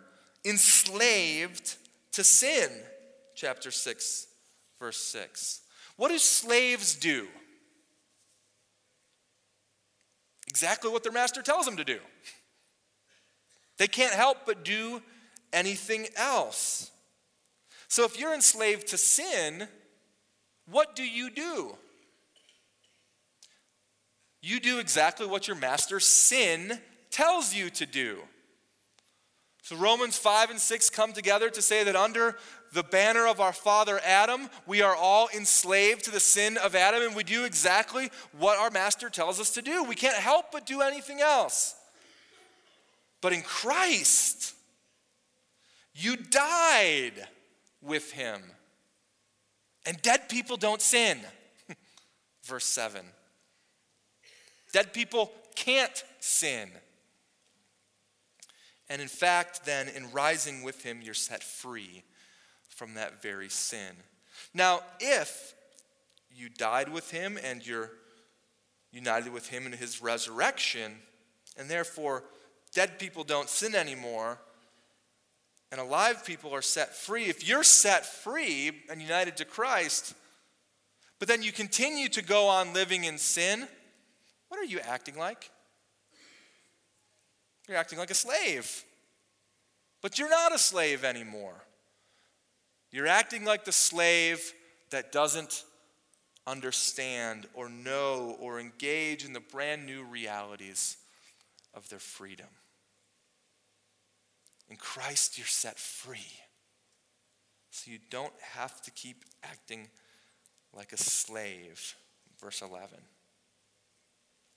enslaved 0.44 1.76
to 2.12 2.24
sin. 2.24 2.70
Chapter 3.34 3.70
6, 3.70 4.26
verse 4.78 4.98
6. 4.98 5.60
What 5.96 6.08
do 6.08 6.18
slaves 6.18 6.94
do? 6.94 7.28
Exactly 10.48 10.90
what 10.90 11.02
their 11.02 11.12
master 11.12 11.42
tells 11.42 11.66
them 11.66 11.76
to 11.76 11.84
do. 11.84 11.98
They 13.78 13.88
can't 13.88 14.14
help 14.14 14.38
but 14.46 14.64
do 14.64 15.02
anything 15.52 16.06
else. 16.16 16.90
So 17.88 18.04
if 18.04 18.18
you're 18.18 18.34
enslaved 18.34 18.88
to 18.88 18.98
sin, 18.98 19.68
what 20.68 20.96
do 20.96 21.04
you 21.04 21.30
do? 21.30 21.76
You 24.42 24.60
do 24.60 24.78
exactly 24.78 25.26
what 25.26 25.48
your 25.48 25.56
master 25.56 26.00
sin 26.00 26.78
tells 27.10 27.54
you 27.54 27.70
to 27.70 27.86
do. 27.86 28.18
So 29.62 29.74
Romans 29.76 30.16
5 30.16 30.50
and 30.50 30.60
6 30.60 30.90
come 30.90 31.12
together 31.12 31.50
to 31.50 31.60
say 31.60 31.82
that 31.82 31.96
under 31.96 32.36
the 32.72 32.84
banner 32.84 33.26
of 33.26 33.40
our 33.40 33.52
father 33.52 34.00
Adam, 34.04 34.48
we 34.66 34.82
are 34.82 34.94
all 34.94 35.28
enslaved 35.34 36.04
to 36.04 36.12
the 36.12 36.20
sin 36.20 36.56
of 36.58 36.76
Adam, 36.76 37.02
and 37.02 37.16
we 37.16 37.24
do 37.24 37.44
exactly 37.44 38.10
what 38.38 38.58
our 38.58 38.70
master 38.70 39.10
tells 39.10 39.40
us 39.40 39.50
to 39.54 39.62
do. 39.62 39.82
We 39.82 39.96
can't 39.96 40.16
help 40.16 40.52
but 40.52 40.66
do 40.66 40.82
anything 40.82 41.20
else. 41.20 41.74
But 43.20 43.32
in 43.32 43.42
Christ, 43.42 44.54
you 45.94 46.16
died 46.16 47.26
with 47.86 48.12
him. 48.12 48.42
And 49.86 50.00
dead 50.02 50.28
people 50.28 50.56
don't 50.56 50.82
sin. 50.82 51.18
Verse 52.44 52.66
7. 52.66 53.04
Dead 54.72 54.92
people 54.92 55.32
can't 55.54 56.04
sin. 56.20 56.70
And 58.88 59.00
in 59.02 59.08
fact, 59.08 59.64
then, 59.64 59.88
in 59.88 60.12
rising 60.12 60.62
with 60.62 60.82
him, 60.82 61.00
you're 61.02 61.14
set 61.14 61.42
free 61.42 62.02
from 62.68 62.94
that 62.94 63.22
very 63.22 63.48
sin. 63.48 63.96
Now, 64.54 64.80
if 65.00 65.54
you 66.30 66.48
died 66.48 66.92
with 66.92 67.10
him 67.10 67.38
and 67.42 67.66
you're 67.66 67.90
united 68.92 69.32
with 69.32 69.48
him 69.48 69.66
in 69.66 69.72
his 69.72 70.00
resurrection, 70.02 70.92
and 71.56 71.68
therefore 71.68 72.24
dead 72.72 72.98
people 72.98 73.24
don't 73.24 73.48
sin 73.48 73.74
anymore, 73.74 74.38
and 75.70 75.80
alive 75.80 76.24
people 76.24 76.54
are 76.54 76.62
set 76.62 76.94
free. 76.94 77.24
If 77.24 77.46
you're 77.46 77.64
set 77.64 78.06
free 78.06 78.72
and 78.90 79.02
united 79.02 79.36
to 79.38 79.44
Christ, 79.44 80.14
but 81.18 81.28
then 81.28 81.42
you 81.42 81.52
continue 81.52 82.08
to 82.10 82.22
go 82.22 82.46
on 82.48 82.72
living 82.72 83.04
in 83.04 83.18
sin, 83.18 83.66
what 84.48 84.60
are 84.60 84.64
you 84.64 84.78
acting 84.80 85.16
like? 85.16 85.50
You're 87.68 87.76
acting 87.76 87.98
like 87.98 88.10
a 88.10 88.14
slave. 88.14 88.84
But 90.02 90.18
you're 90.18 90.30
not 90.30 90.54
a 90.54 90.58
slave 90.58 91.04
anymore. 91.04 91.64
You're 92.92 93.08
acting 93.08 93.44
like 93.44 93.64
the 93.64 93.72
slave 93.72 94.52
that 94.90 95.10
doesn't 95.10 95.64
understand 96.46 97.46
or 97.54 97.68
know 97.68 98.36
or 98.38 98.60
engage 98.60 99.24
in 99.24 99.32
the 99.32 99.40
brand 99.40 99.84
new 99.84 100.04
realities 100.04 100.96
of 101.74 101.88
their 101.88 101.98
freedom. 101.98 102.46
In 104.68 104.76
Christ, 104.76 105.38
you're 105.38 105.46
set 105.46 105.78
free. 105.78 106.40
so 107.70 107.90
you 107.90 107.98
don't 108.10 108.32
have 108.40 108.80
to 108.82 108.90
keep 108.90 109.24
acting 109.42 109.88
like 110.72 110.92
a 110.92 110.96
slave. 110.96 111.94
Verse 112.40 112.62
11. 112.62 112.98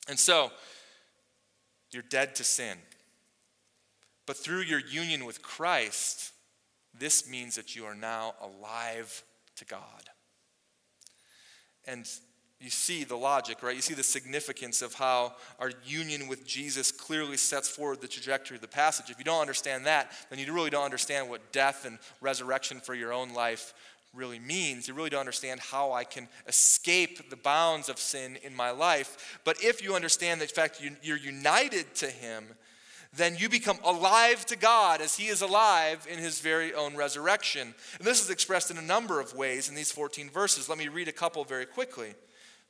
And 0.07 0.17
so, 0.17 0.51
you're 1.91 2.03
dead 2.03 2.35
to 2.35 2.43
sin. 2.43 2.77
But 4.25 4.37
through 4.37 4.61
your 4.61 4.79
union 4.79 5.25
with 5.25 5.41
Christ, 5.41 6.33
this 6.97 7.29
means 7.29 7.55
that 7.55 7.75
you 7.75 7.85
are 7.85 7.95
now 7.95 8.35
alive 8.41 9.23
to 9.57 9.65
God. 9.65 10.09
And 11.85 12.07
you 12.61 12.69
see 12.69 13.05
the 13.05 13.15
logic, 13.15 13.63
right? 13.63 13.75
You 13.75 13.81
see 13.81 13.93
the 13.93 14.03
significance 14.03 14.81
of 14.81 14.93
how 14.93 15.35
our 15.59 15.71
union 15.85 16.27
with 16.27 16.45
Jesus 16.45 16.91
clearly 16.91 17.37
sets 17.37 17.69
forward 17.69 18.01
the 18.01 18.07
trajectory 18.07 18.55
of 18.55 18.61
the 18.61 18.67
passage. 18.67 19.09
If 19.09 19.17
you 19.17 19.23
don't 19.23 19.39
understand 19.39 19.85
that, 19.85 20.11
then 20.29 20.39
you 20.39 20.53
really 20.53 20.69
don't 20.69 20.83
understand 20.83 21.29
what 21.29 21.53
death 21.53 21.85
and 21.85 21.97
resurrection 22.19 22.81
for 22.81 22.93
your 22.93 23.13
own 23.13 23.33
life 23.33 23.73
really 24.13 24.39
means. 24.39 24.89
You 24.89 24.93
really 24.93 25.09
don't 25.09 25.21
understand 25.21 25.61
how 25.61 25.93
I 25.93 26.03
can 26.03 26.27
escape 26.47 27.29
the 27.29 27.37
bounds 27.37 27.87
of 27.87 27.97
sin 27.97 28.37
in 28.43 28.53
my 28.53 28.71
life. 28.71 29.39
But 29.45 29.63
if 29.63 29.81
you 29.81 29.95
understand 29.95 30.41
in 30.41 30.47
fact, 30.47 30.81
you're 31.01 31.17
united 31.17 31.95
to 31.95 32.07
Him, 32.07 32.45
then 33.15 33.37
you 33.37 33.47
become 33.47 33.79
alive 33.85 34.45
to 34.47 34.57
God 34.57 34.99
as 34.99 35.15
He 35.15 35.27
is 35.27 35.41
alive 35.41 36.05
in 36.11 36.19
His 36.19 36.41
very 36.41 36.73
own 36.73 36.97
resurrection. 36.97 37.73
And 37.97 38.05
this 38.05 38.21
is 38.21 38.29
expressed 38.29 38.69
in 38.69 38.77
a 38.77 38.81
number 38.81 39.21
of 39.21 39.33
ways 39.33 39.69
in 39.69 39.75
these 39.75 39.91
14 39.91 40.29
verses. 40.29 40.67
Let 40.67 40.77
me 40.77 40.89
read 40.89 41.07
a 41.07 41.13
couple 41.13 41.45
very 41.45 41.65
quickly. 41.65 42.15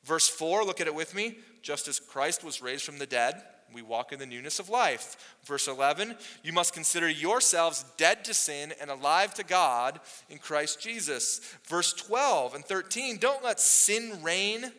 Verse 0.04 0.28
4, 0.28 0.64
look 0.64 0.80
at 0.80 0.86
it 0.86 0.94
with 0.94 1.14
me. 1.14 1.38
Just 1.62 1.88
as 1.88 2.00
Christ 2.00 2.42
was 2.42 2.62
raised 2.62 2.84
from 2.84 2.98
the 2.98 3.06
dead, 3.06 3.42
we 3.72 3.82
walk 3.82 4.12
in 4.12 4.18
the 4.18 4.26
newness 4.26 4.58
of 4.58 4.68
life. 4.68 5.36
Verse 5.44 5.68
11, 5.68 6.16
you 6.42 6.52
must 6.52 6.74
consider 6.74 7.08
yourselves 7.08 7.84
dead 7.96 8.24
to 8.24 8.34
sin 8.34 8.72
and 8.80 8.90
alive 8.90 9.34
to 9.34 9.44
God 9.44 10.00
in 10.28 10.38
Christ 10.38 10.80
Jesus. 10.80 11.40
Verse 11.68 11.92
12 11.92 12.54
and 12.54 12.64
13, 12.64 13.18
don't 13.18 13.44
let 13.44 13.60
sin 13.60 14.22
reign, 14.22 14.72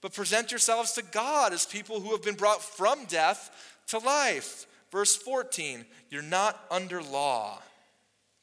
but 0.00 0.12
present 0.12 0.50
yourselves 0.50 0.92
to 0.92 1.02
God 1.02 1.52
as 1.52 1.64
people 1.64 2.00
who 2.00 2.10
have 2.10 2.22
been 2.22 2.34
brought 2.34 2.62
from 2.62 3.04
death 3.06 3.80
to 3.88 3.98
life. 3.98 4.66
Verse 4.90 5.16
14, 5.16 5.84
you're 6.10 6.22
not 6.22 6.60
under 6.70 7.02
law, 7.02 7.62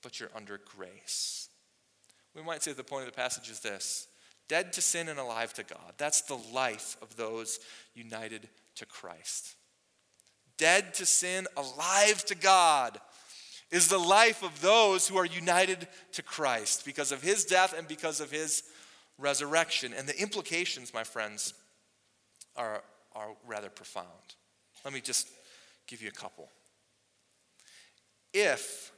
but 0.02 0.20
you're 0.20 0.32
under 0.36 0.60
grace. 0.78 1.50
We 2.36 2.42
might 2.42 2.64
say 2.64 2.74
the 2.74 2.84
point 2.84 3.06
of 3.08 3.12
the 3.12 3.16
passage 3.16 3.50
is 3.50 3.60
this 3.60 4.08
dead 4.52 4.74
to 4.74 4.82
sin 4.82 5.08
and 5.08 5.18
alive 5.18 5.54
to 5.54 5.64
God. 5.64 5.94
That's 5.98 6.24
the 6.24 6.38
life 6.54 6.98
of 7.02 7.16
those 7.16 7.58
united 7.96 8.50
to 8.76 8.86
Christ. 8.86 9.56
Dead 10.58 10.94
to 10.96 11.06
sin, 11.06 11.48
alive 11.56 12.26
to 12.26 12.36
God 12.36 13.00
is 13.72 13.88
the 13.88 13.98
life 13.98 14.44
of 14.44 14.60
those 14.60 15.08
who 15.08 15.18
are 15.18 15.26
united 15.26 15.88
to 16.12 16.22
Christ 16.22 16.84
because 16.84 17.14
of 17.14 17.22
his 17.22 17.46
death 17.46 17.74
and 17.78 17.88
because 17.88 18.20
of 18.20 18.30
his 18.30 18.64
resurrection. 19.18 19.94
And 19.98 20.06
the 20.06 20.22
implications, 20.22 20.94
my 20.94 21.06
friends, 21.06 21.54
are, 22.58 22.84
are 23.16 23.30
rather 23.48 23.70
profound. 23.70 24.36
Let 24.84 24.94
me 24.94 25.00
just 25.00 25.30
give 25.88 26.02
you 26.02 26.10
a 26.10 26.12
couple. 26.12 26.50
If 28.34 28.92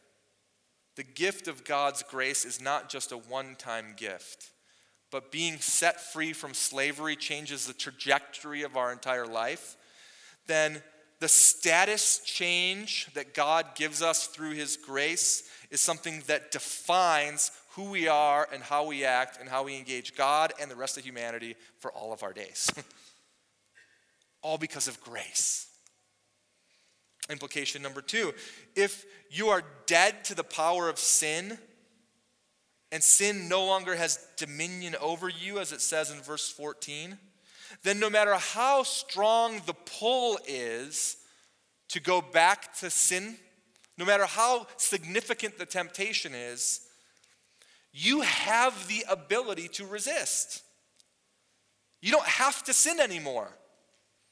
the 0.96 1.04
gift 1.04 1.48
of 1.48 1.63
God's 1.63 2.02
grace 2.02 2.44
is 2.44 2.60
not 2.60 2.89
just 2.89 3.12
a 3.12 3.18
one 3.18 3.54
time 3.56 3.94
gift, 3.96 4.50
but 5.13 5.32
being 5.32 5.60
set 5.60 6.02
free 6.02 6.34
from 6.34 6.56
slavery 6.56 7.15
changes 7.15 7.67
the 7.67 7.73
trajectory 7.73 8.63
of 8.63 8.76
our 8.76 8.91
entire 8.91 9.28
life, 9.28 9.78
then 10.47 10.82
the 11.19 11.28
status 11.28 12.17
change 12.26 13.08
that 13.13 13.36
God 13.36 13.76
gives 13.76 14.02
us 14.02 14.26
through 14.26 14.54
His 14.54 14.76
grace 14.76 15.43
is 15.69 15.80
something 15.80 16.23
that 16.26 16.49
defines 16.49 17.52
who 17.76 17.91
we 17.91 18.08
are 18.08 18.49
and 18.52 18.63
how 18.63 18.88
we 18.88 19.06
act 19.06 19.39
and 19.39 19.47
how 19.47 19.63
we 19.63 19.78
engage 19.78 20.15
God 20.15 20.52
and 20.60 20.69
the 20.69 20.76
rest 20.76 20.97
of 20.97 21.06
humanity 21.06 21.58
for 21.78 21.91
all 21.91 22.12
of 22.12 22.23
our 22.23 22.34
days. 22.34 22.71
all 24.41 24.58
because 24.58 24.88
of 24.88 24.99
grace. 24.99 25.67
Implication 27.30 27.84
number 27.84 28.02
two 28.02 28.34
if 28.76 29.06
you 29.30 29.49
are 29.49 29.62
dead 29.86 30.23
to 30.23 30.34
the 30.34 30.43
power 30.43 30.89
of 30.89 30.97
sin, 30.97 31.60
and 32.93 33.01
sin 33.03 33.49
no 33.49 33.65
longer 33.65 33.95
has 33.95 34.19
dominion 34.38 34.95
over 35.01 35.27
you, 35.27 35.58
as 35.58 35.71
it 35.71 35.82
says 35.82 36.12
in 36.12 36.21
verse 36.21 36.47
14, 36.47 37.17
then 37.82 37.99
no 37.99 38.08
matter 38.08 38.36
how 38.36 38.84
strong 38.84 39.60
the 39.65 39.73
pull 39.73 40.38
is 40.47 41.17
to 41.89 41.99
go 41.99 42.21
back 42.21 42.77
to 42.77 42.91
sin, 42.91 43.36
no 43.97 44.06
matter 44.06 44.27
how 44.27 44.67
significant 44.77 45.58
the 45.58 45.65
temptation 45.65 46.36
is, 46.36 46.82
you 47.91 48.21
have 48.21 48.88
the 48.88 49.03
ability 49.10 49.67
to 49.69 49.88
resist. 49.88 50.62
You 51.99 52.12
don't 52.12 52.27
have 52.27 52.63
to 52.65 52.73
sin 52.73 52.99
anymore. 52.99 53.49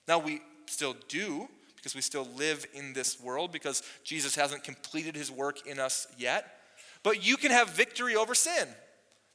Now, 0.08 0.20
we 0.20 0.40
still 0.68 0.96
do 1.08 1.50
because 1.78 1.96
we 1.96 2.02
still 2.02 2.28
live 2.38 2.68
in 2.76 2.94
this 2.94 3.20
world 3.20 3.52
because 3.52 3.82
Jesus 4.04 4.36
hasn't 4.36 4.64
completed 4.64 5.16
his 5.16 5.32
work 5.32 5.66
in 5.66 5.80
us 5.80 6.06
yet. 6.16 6.61
But 7.04 7.26
you 7.26 7.38
can 7.38 7.52
have 7.52 7.70
victory 7.70 8.16
over 8.16 8.36
sin. 8.36 8.68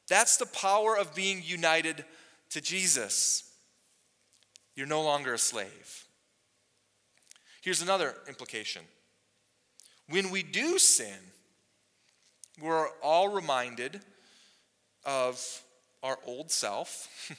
That's 0.08 0.36
the 0.36 0.46
power 0.46 0.96
of 0.96 1.14
being 1.14 1.42
united 1.44 2.04
to 2.50 2.60
Jesus. 2.60 3.50
You're 4.76 4.86
no 4.86 5.02
longer 5.02 5.34
a 5.34 5.38
slave. 5.38 6.04
Here's 7.62 7.82
another 7.82 8.14
implication 8.28 8.82
when 10.08 10.30
we 10.30 10.44
do 10.44 10.78
sin, 10.78 11.18
we're 12.62 12.88
all 13.02 13.28
reminded 13.28 14.00
of 15.04 15.62
our 16.02 16.18
old 16.24 16.50
self. 16.52 17.32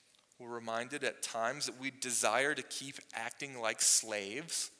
we're 0.40 0.48
reminded 0.48 1.04
at 1.04 1.22
times 1.22 1.66
that 1.66 1.80
we 1.80 1.92
desire 1.92 2.54
to 2.54 2.62
keep 2.62 2.96
acting 3.14 3.60
like 3.60 3.80
slaves 3.80 4.70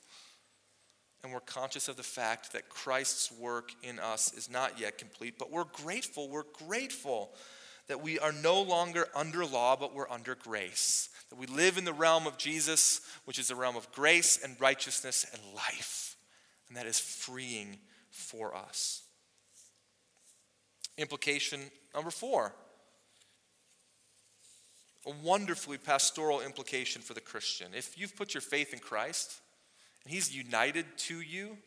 and 1.23 1.33
we're 1.33 1.39
conscious 1.41 1.87
of 1.87 1.97
the 1.97 2.03
fact 2.03 2.53
that 2.53 2.69
Christ's 2.69 3.31
work 3.31 3.71
in 3.83 3.99
us 3.99 4.33
is 4.33 4.49
not 4.49 4.79
yet 4.79 4.97
complete, 4.97 5.35
but 5.37 5.51
we're 5.51 5.65
grateful. 5.65 6.29
We're 6.29 6.43
grateful 6.67 7.31
that 7.87 8.01
we 8.01 8.19
are 8.19 8.31
no 8.31 8.61
longer 8.61 9.07
under 9.15 9.45
law, 9.45 9.75
but 9.75 9.93
we're 9.93 10.09
under 10.09 10.35
grace. 10.35 11.09
That 11.29 11.37
we 11.37 11.47
live 11.47 11.77
in 11.77 11.85
the 11.85 11.93
realm 11.93 12.25
of 12.25 12.37
Jesus, 12.37 13.01
which 13.25 13.39
is 13.39 13.49
the 13.49 13.55
realm 13.55 13.75
of 13.75 13.91
grace 13.91 14.39
and 14.41 14.55
righteousness 14.59 15.25
and 15.33 15.41
life. 15.55 16.15
And 16.67 16.77
that 16.77 16.85
is 16.85 16.99
freeing 16.99 17.77
for 18.09 18.55
us. 18.55 19.03
Implication 20.97 21.61
number 21.93 22.11
four 22.11 22.53
a 25.05 25.11
wonderfully 25.23 25.77
pastoral 25.77 26.41
implication 26.41 27.01
for 27.01 27.13
the 27.13 27.21
Christian. 27.21 27.67
If 27.73 27.97
you've 27.97 28.15
put 28.15 28.33
your 28.33 28.41
faith 28.41 28.73
in 28.73 28.79
Christ, 28.79 29.39
and 30.03 30.13
He's 30.13 30.35
united 30.35 30.85
to 30.97 31.21
you, 31.21 31.57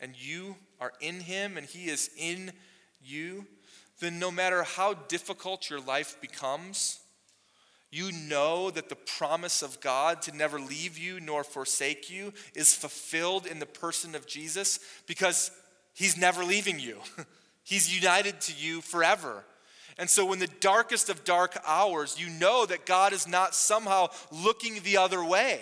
and 0.00 0.14
you 0.16 0.56
are 0.80 0.92
in 1.00 1.20
Him, 1.20 1.56
and 1.56 1.66
He 1.66 1.86
is 1.86 2.10
in 2.18 2.52
you, 3.02 3.46
then 4.00 4.18
no 4.18 4.30
matter 4.30 4.62
how 4.62 4.94
difficult 4.94 5.70
your 5.70 5.80
life 5.80 6.20
becomes, 6.20 7.00
you 7.90 8.12
know 8.12 8.70
that 8.70 8.88
the 8.88 8.96
promise 8.96 9.62
of 9.62 9.80
God 9.80 10.20
to 10.22 10.36
never 10.36 10.60
leave 10.60 10.98
you 10.98 11.20
nor 11.20 11.44
forsake 11.44 12.10
you 12.10 12.32
is 12.54 12.74
fulfilled 12.74 13.46
in 13.46 13.58
the 13.58 13.66
person 13.66 14.14
of 14.14 14.26
Jesus 14.26 14.80
because 15.06 15.50
He's 15.94 16.18
never 16.18 16.44
leaving 16.44 16.78
you. 16.78 16.98
He's 17.64 17.94
united 17.94 18.40
to 18.42 18.52
you 18.52 18.80
forever. 18.80 19.44
And 19.98 20.10
so, 20.10 20.32
in 20.32 20.38
the 20.38 20.46
darkest 20.46 21.08
of 21.08 21.24
dark 21.24 21.56
hours, 21.66 22.20
you 22.20 22.28
know 22.28 22.66
that 22.66 22.84
God 22.84 23.14
is 23.14 23.26
not 23.26 23.54
somehow 23.54 24.08
looking 24.30 24.80
the 24.82 24.98
other 24.98 25.24
way. 25.24 25.60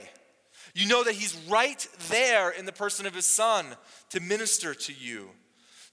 You 0.75 0.89
know 0.89 1.05
that 1.05 1.15
He's 1.15 1.37
right 1.49 1.87
there 2.09 2.51
in 2.51 2.67
the 2.67 2.73
person 2.73 3.07
of 3.07 3.15
His 3.15 3.27
Son 3.27 3.65
to 4.11 4.21
minister 4.21 4.75
to 4.75 4.93
you, 4.93 5.31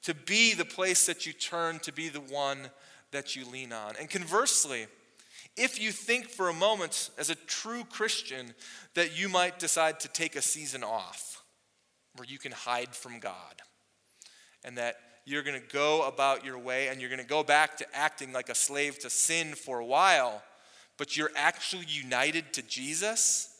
to 0.04 0.14
be 0.14 0.54
the 0.54 0.66
place 0.66 1.06
that 1.06 1.26
you 1.26 1.34
turn, 1.34 1.80
to 1.80 1.94
be 1.94 2.10
the 2.10 2.20
one 2.20 2.70
that 3.12 3.36
you 3.36 3.46
lean 3.46 3.72
on. 3.72 3.94
And 4.00 4.10
conversely, 4.10 4.88
if 5.58 5.82
you 5.82 5.92
think 5.92 6.28
for 6.30 6.50
a 6.50 6.54
moment 6.54 7.10
as 7.18 7.30
a 7.30 7.36
true 7.36 7.84
Christian 7.84 8.54
that 8.94 9.18
you 9.20 9.30
might 9.30 9.60
decide 9.60 10.00
to 10.00 10.08
take 10.08 10.36
a 10.36 10.42
season 10.42 10.84
off 10.84 11.44
where 12.16 12.26
you 12.28 12.40
can 12.40 12.52
hide 12.52 12.96
from 12.96 13.20
God 13.20 13.62
and 14.64 14.78
that 14.78 14.96
you're 15.26 15.44
going 15.44 15.60
to 15.60 15.68
go 15.74 16.08
about 16.08 16.46
your 16.46 16.58
way 16.58 16.88
and 16.88 17.00
you're 17.00 17.10
going 17.10 17.22
to 17.22 17.28
go 17.28 17.44
back 17.44 17.78
to 17.78 17.96
acting 17.96 18.34
like 18.34 18.50
a 18.50 18.56
slave 18.56 18.98
to 19.00 19.10
sin 19.10 19.54
for 19.54 19.80
a 19.80 19.86
while, 19.86 20.42
but 20.98 21.16
you're 21.16 21.32
actually 21.36 21.86
united 21.88 22.54
to 22.54 22.62
Jesus, 22.64 23.51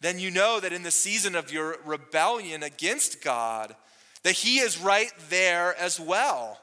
then 0.00 0.18
you 0.18 0.30
know 0.30 0.60
that 0.60 0.72
in 0.72 0.82
the 0.82 0.90
season 0.90 1.34
of 1.34 1.52
your 1.52 1.78
rebellion 1.84 2.62
against 2.62 3.22
God, 3.22 3.74
that 4.22 4.32
He 4.32 4.58
is 4.58 4.80
right 4.80 5.12
there 5.30 5.74
as 5.78 5.98
well, 5.98 6.60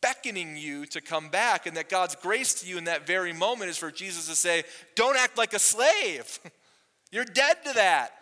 beckoning 0.00 0.56
you 0.56 0.86
to 0.86 1.00
come 1.00 1.28
back, 1.28 1.66
and 1.66 1.76
that 1.76 1.88
God's 1.88 2.16
grace 2.16 2.54
to 2.60 2.66
you 2.66 2.78
in 2.78 2.84
that 2.84 3.06
very 3.06 3.32
moment 3.32 3.70
is 3.70 3.76
for 3.76 3.90
Jesus 3.90 4.26
to 4.28 4.34
say, 4.34 4.64
Don't 4.94 5.18
act 5.18 5.36
like 5.36 5.52
a 5.52 5.58
slave. 5.58 6.40
You're 7.12 7.24
dead 7.24 7.56
to 7.64 7.74
that. 7.74 8.12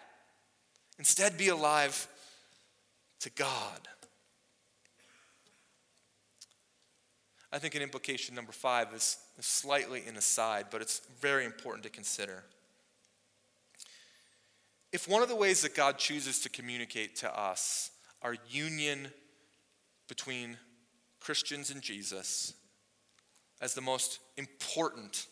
Instead, 0.98 1.38
be 1.38 1.48
alive 1.48 2.08
to 3.20 3.30
God. 3.30 3.88
I 7.52 7.58
think 7.58 7.74
an 7.74 7.82
implication 7.82 8.34
number 8.34 8.52
five 8.52 8.92
is 8.92 9.16
slightly 9.40 10.02
an 10.06 10.16
aside, 10.16 10.66
but 10.70 10.82
it's 10.82 11.00
very 11.20 11.44
important 11.44 11.84
to 11.84 11.90
consider. 11.90 12.44
If 14.90 15.06
one 15.06 15.22
of 15.22 15.28
the 15.28 15.36
ways 15.36 15.62
that 15.62 15.74
God 15.74 15.98
chooses 15.98 16.40
to 16.40 16.48
communicate 16.48 17.16
to 17.16 17.38
us 17.38 17.90
our 18.22 18.36
union 18.48 19.08
between 20.08 20.56
Christians 21.20 21.70
and 21.70 21.82
Jesus 21.82 22.54
as 23.60 23.74
the 23.74 23.82
most 23.82 24.20
important, 24.38 25.26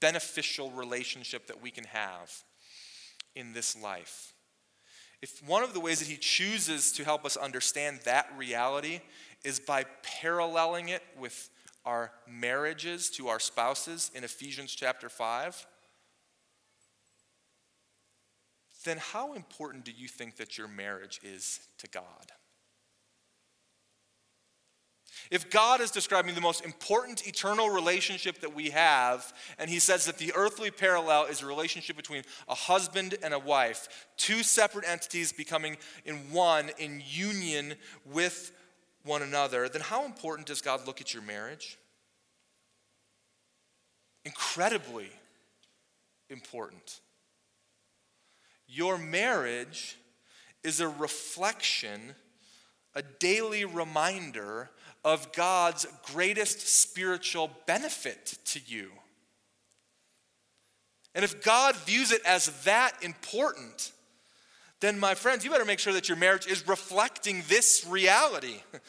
beneficial 0.00 0.70
relationship 0.70 1.46
that 1.48 1.60
we 1.60 1.70
can 1.70 1.84
have 1.84 2.32
in 3.34 3.52
this 3.52 3.76
life, 3.80 4.32
if 5.20 5.46
one 5.46 5.62
of 5.62 5.74
the 5.74 5.80
ways 5.80 5.98
that 5.98 6.08
he 6.08 6.16
chooses 6.16 6.90
to 6.92 7.04
help 7.04 7.26
us 7.26 7.36
understand 7.36 8.00
that 8.04 8.32
reality 8.34 9.00
is 9.44 9.60
by 9.60 9.84
paralleling 10.02 10.88
it 10.88 11.02
with 11.18 11.50
our 11.84 12.12
marriages 12.26 13.10
to 13.10 13.28
our 13.28 13.40
spouses 13.40 14.10
in 14.14 14.24
Ephesians 14.24 14.74
chapter 14.74 15.10
5, 15.10 15.66
then 18.84 18.98
how 18.98 19.34
important 19.34 19.84
do 19.84 19.92
you 19.92 20.08
think 20.08 20.36
that 20.36 20.56
your 20.56 20.68
marriage 20.68 21.20
is 21.22 21.60
to 21.78 21.88
God? 21.88 22.32
If 25.30 25.50
God 25.50 25.80
is 25.80 25.90
describing 25.90 26.34
the 26.34 26.40
most 26.40 26.64
important 26.64 27.26
eternal 27.26 27.70
relationship 27.70 28.40
that 28.40 28.54
we 28.54 28.70
have, 28.70 29.32
and 29.58 29.68
he 29.70 29.78
says 29.78 30.06
that 30.06 30.18
the 30.18 30.32
earthly 30.34 30.70
parallel 30.70 31.26
is 31.26 31.42
a 31.42 31.46
relationship 31.46 31.96
between 31.96 32.22
a 32.48 32.54
husband 32.54 33.16
and 33.22 33.34
a 33.34 33.38
wife, 33.38 34.06
two 34.16 34.42
separate 34.42 34.88
entities 34.88 35.32
becoming 35.32 35.76
in 36.04 36.16
one, 36.32 36.70
in 36.78 37.02
union 37.06 37.74
with 38.04 38.52
one 39.04 39.22
another, 39.22 39.68
then 39.68 39.82
how 39.82 40.04
important 40.04 40.48
does 40.48 40.60
God 40.60 40.86
look 40.86 41.00
at 41.00 41.14
your 41.14 41.22
marriage? 41.22 41.78
Incredibly 44.24 45.10
important. 46.28 47.00
Your 48.72 48.98
marriage 48.98 49.98
is 50.62 50.80
a 50.80 50.88
reflection, 50.88 52.14
a 52.94 53.02
daily 53.02 53.64
reminder 53.64 54.70
of 55.04 55.32
God's 55.32 55.86
greatest 56.12 56.60
spiritual 56.60 57.50
benefit 57.66 58.38
to 58.46 58.60
you. 58.64 58.90
And 61.14 61.24
if 61.24 61.42
God 61.42 61.74
views 61.76 62.12
it 62.12 62.20
as 62.24 62.62
that 62.62 62.92
important, 63.02 63.90
then, 64.78 64.98
my 65.00 65.14
friends, 65.14 65.44
you 65.44 65.50
better 65.50 65.64
make 65.64 65.80
sure 65.80 65.92
that 65.92 66.08
your 66.08 66.16
marriage 66.16 66.46
is 66.46 66.66
reflecting 66.68 67.42
this 67.48 67.84
reality. 67.88 68.62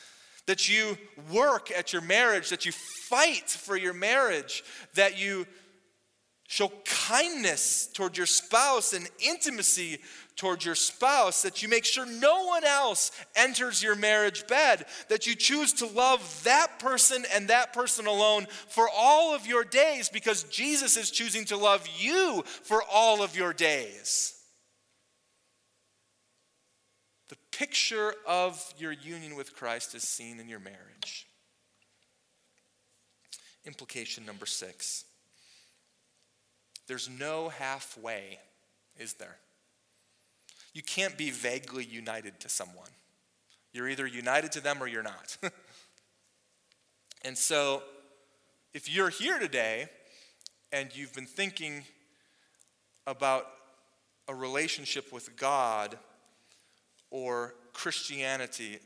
that 0.45 0.67
you 0.67 0.97
work 1.31 1.71
at 1.71 1.93
your 1.93 2.01
marriage, 2.01 2.49
that 2.49 2.65
you 2.65 2.71
fight 3.09 3.49
for 3.49 3.77
your 3.77 3.93
marriage, 3.93 4.63
that 4.95 5.19
you 5.19 5.45
show 6.51 6.69
kindness 6.83 7.87
toward 7.93 8.17
your 8.17 8.25
spouse 8.25 8.91
and 8.91 9.09
intimacy 9.19 9.99
toward 10.35 10.65
your 10.65 10.75
spouse, 10.75 11.43
that 11.43 11.63
you 11.63 11.69
make 11.69 11.85
sure 11.85 12.05
no 12.05 12.43
one 12.43 12.65
else 12.65 13.11
enters 13.37 13.81
your 13.81 13.95
marriage 13.95 14.45
bed, 14.47 14.85
that 15.07 15.25
you 15.25 15.33
choose 15.33 15.71
to 15.71 15.85
love 15.85 16.41
that 16.43 16.77
person 16.77 17.23
and 17.33 17.47
that 17.47 17.71
person 17.71 18.05
alone 18.05 18.47
for 18.67 18.89
all 18.93 19.33
of 19.33 19.47
your 19.47 19.63
days 19.63 20.09
because 20.09 20.43
Jesus 20.43 20.97
is 20.97 21.09
choosing 21.09 21.45
to 21.45 21.55
love 21.55 21.87
you 21.97 22.43
for 22.63 22.83
all 22.91 23.23
of 23.23 23.33
your 23.33 23.53
days. 23.53 24.37
The 27.29 27.37
picture 27.53 28.13
of 28.27 28.61
your 28.77 28.91
union 28.91 29.37
with 29.37 29.55
Christ 29.55 29.95
is 29.95 30.03
seen 30.03 30.37
in 30.41 30.49
your 30.49 30.59
marriage. 30.59 31.27
Implication 33.63 34.25
number 34.25 34.45
six 34.45 35.05
there's 36.91 37.09
no 37.09 37.47
halfway, 37.47 38.37
is 38.99 39.13
there? 39.13 39.37
You 40.73 40.83
can't 40.83 41.17
be 41.17 41.31
vaguely 41.31 41.85
united 41.85 42.37
to 42.41 42.49
someone. 42.49 42.89
You're 43.71 43.87
either 43.87 44.05
united 44.05 44.51
to 44.51 44.59
them 44.59 44.83
or 44.83 44.87
you're 44.87 45.01
not. 45.01 45.37
and 47.23 47.37
so, 47.37 47.81
if 48.73 48.93
you're 48.93 49.07
here 49.07 49.39
today 49.39 49.87
and 50.73 50.93
you've 50.93 51.13
been 51.13 51.25
thinking 51.25 51.85
about 53.07 53.45
a 54.27 54.35
relationship 54.35 55.13
with 55.13 55.37
God 55.37 55.97
or 57.09 57.55
Christianity 57.71 58.79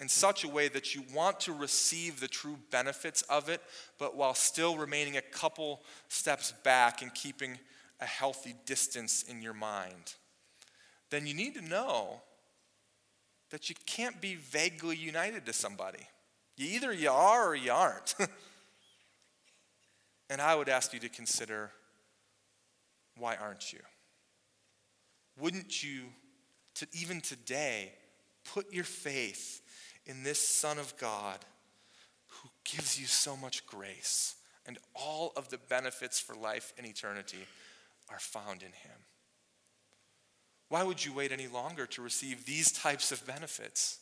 in 0.00 0.08
such 0.08 0.44
a 0.44 0.48
way 0.48 0.68
that 0.68 0.94
you 0.94 1.02
want 1.14 1.40
to 1.40 1.52
receive 1.52 2.20
the 2.20 2.28
true 2.28 2.58
benefits 2.70 3.22
of 3.22 3.48
it, 3.48 3.62
but 3.98 4.16
while 4.16 4.34
still 4.34 4.76
remaining 4.76 5.16
a 5.16 5.22
couple 5.22 5.82
steps 6.08 6.52
back 6.64 7.02
and 7.02 7.14
keeping 7.14 7.58
a 8.00 8.06
healthy 8.06 8.54
distance 8.66 9.22
in 9.22 9.40
your 9.40 9.54
mind 9.54 10.16
then 11.10 11.26
you 11.26 11.34
need 11.34 11.54
to 11.54 11.62
know 11.62 12.20
that 13.50 13.68
you 13.68 13.76
can't 13.86 14.20
be 14.20 14.34
vaguely 14.34 14.96
united 14.96 15.46
to 15.46 15.52
somebody. 15.52 16.06
You 16.56 16.66
either 16.74 16.92
you 16.92 17.10
are 17.10 17.48
or 17.48 17.54
you 17.54 17.72
aren't. 17.72 18.14
and 20.30 20.40
I 20.40 20.54
would 20.54 20.68
ask 20.68 20.92
you 20.92 21.00
to 21.00 21.08
consider 21.08 21.70
why 23.18 23.36
aren't 23.36 23.72
you? 23.72 23.78
Wouldn't 25.38 25.82
you, 25.82 26.02
to, 26.76 26.86
even 26.92 27.20
today, 27.20 27.92
put 28.52 28.72
your 28.72 28.84
faith 28.84 29.62
in 30.06 30.22
this 30.22 30.46
Son 30.46 30.78
of 30.78 30.96
God 30.98 31.38
who 32.28 32.48
gives 32.64 32.98
you 32.98 33.06
so 33.06 33.36
much 33.36 33.66
grace 33.66 34.36
and 34.66 34.78
all 34.94 35.32
of 35.36 35.48
the 35.48 35.58
benefits 35.58 36.20
for 36.20 36.34
life 36.34 36.72
and 36.78 36.86
eternity 36.86 37.46
are 38.08 38.18
found 38.18 38.62
in 38.62 38.72
Him? 38.72 38.98
Why 40.68 40.82
would 40.82 41.04
you 41.04 41.12
wait 41.12 41.32
any 41.32 41.46
longer 41.46 41.86
to 41.86 42.02
receive 42.02 42.44
these 42.44 42.72
types 42.72 43.12
of 43.12 43.24
benefits? 43.26 43.98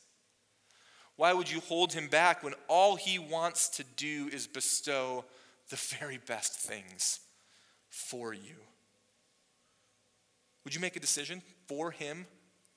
Why 1.17 1.33
would 1.33 1.51
you 1.51 1.61
hold 1.61 1.93
him 1.93 2.09
back 2.09 2.43
when 2.43 2.55
all 2.69 2.97
he 2.97 3.19
wants 3.19 3.69
to 3.71 3.85
do 3.97 4.29
is 4.33 4.47
bestow 4.47 5.25
the 5.71 5.77
very 5.77 6.19
best 6.19 6.55
things 6.55 7.21
for 7.89 8.33
you? 8.33 8.57
Would 10.65 10.75
you 10.75 10.81
make 10.81 10.97
a 10.97 11.01
decision 11.01 11.43
for 11.69 11.91
him 11.91 12.27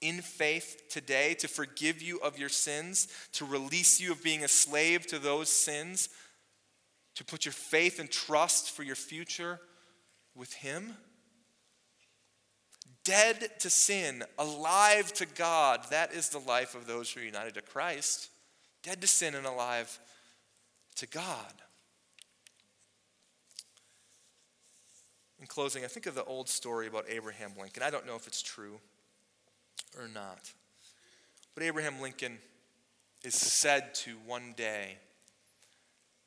in 0.02 0.22
faith 0.22 0.84
today 0.90 1.34
to 1.36 1.48
forgive 1.48 2.02
you 2.02 2.20
of 2.20 2.38
your 2.38 2.50
sins, 2.50 3.08
to 3.34 3.46
release 3.46 4.00
you 4.00 4.12
of 4.12 4.24
being 4.24 4.44
a 4.44 4.48
slave 4.48 5.08
to 5.08 5.20
those 5.20 5.50
sins, 5.50 6.10
to 7.16 7.26
put 7.26 7.46
your 7.46 7.54
faith 7.54 8.00
and 8.00 8.12
trust 8.12 8.72
for 8.72 8.84
your 8.84 8.96
future 8.96 9.60
with 10.36 10.54
him? 10.54 10.96
dead 13.08 13.50
to 13.60 13.70
sin, 13.70 14.22
alive 14.38 15.14
to 15.14 15.26
God. 15.26 15.80
That 15.92 16.14
is 16.14 16.28
the 16.28 16.40
life 16.40 16.76
of 16.76 16.88
those 16.88 17.10
who 17.10 17.22
are 17.22 17.24
united 17.24 17.54
to 17.54 17.62
Christ. 17.62 18.30
Dead 18.84 19.00
to 19.00 19.08
sin 19.08 19.34
and 19.34 19.46
alive 19.46 19.98
to 20.98 21.08
God. 21.08 21.54
In 25.40 25.48
closing, 25.48 25.86
I 25.86 25.88
think 25.88 26.06
of 26.06 26.16
the 26.16 26.26
old 26.26 26.50
story 26.50 26.88
about 26.88 27.06
Abraham 27.08 27.54
Lincoln. 27.58 27.82
I 27.82 27.90
don't 27.90 28.06
know 28.06 28.18
if 28.18 28.28
it's 28.28 28.42
true 28.42 28.80
or 29.98 30.08
not. 30.08 30.52
But 31.54 31.64
Abraham 31.64 32.02
Lincoln 32.02 32.38
is 33.24 33.36
said 33.36 33.96
to 33.96 34.18
one 34.26 34.54
day 34.56 34.98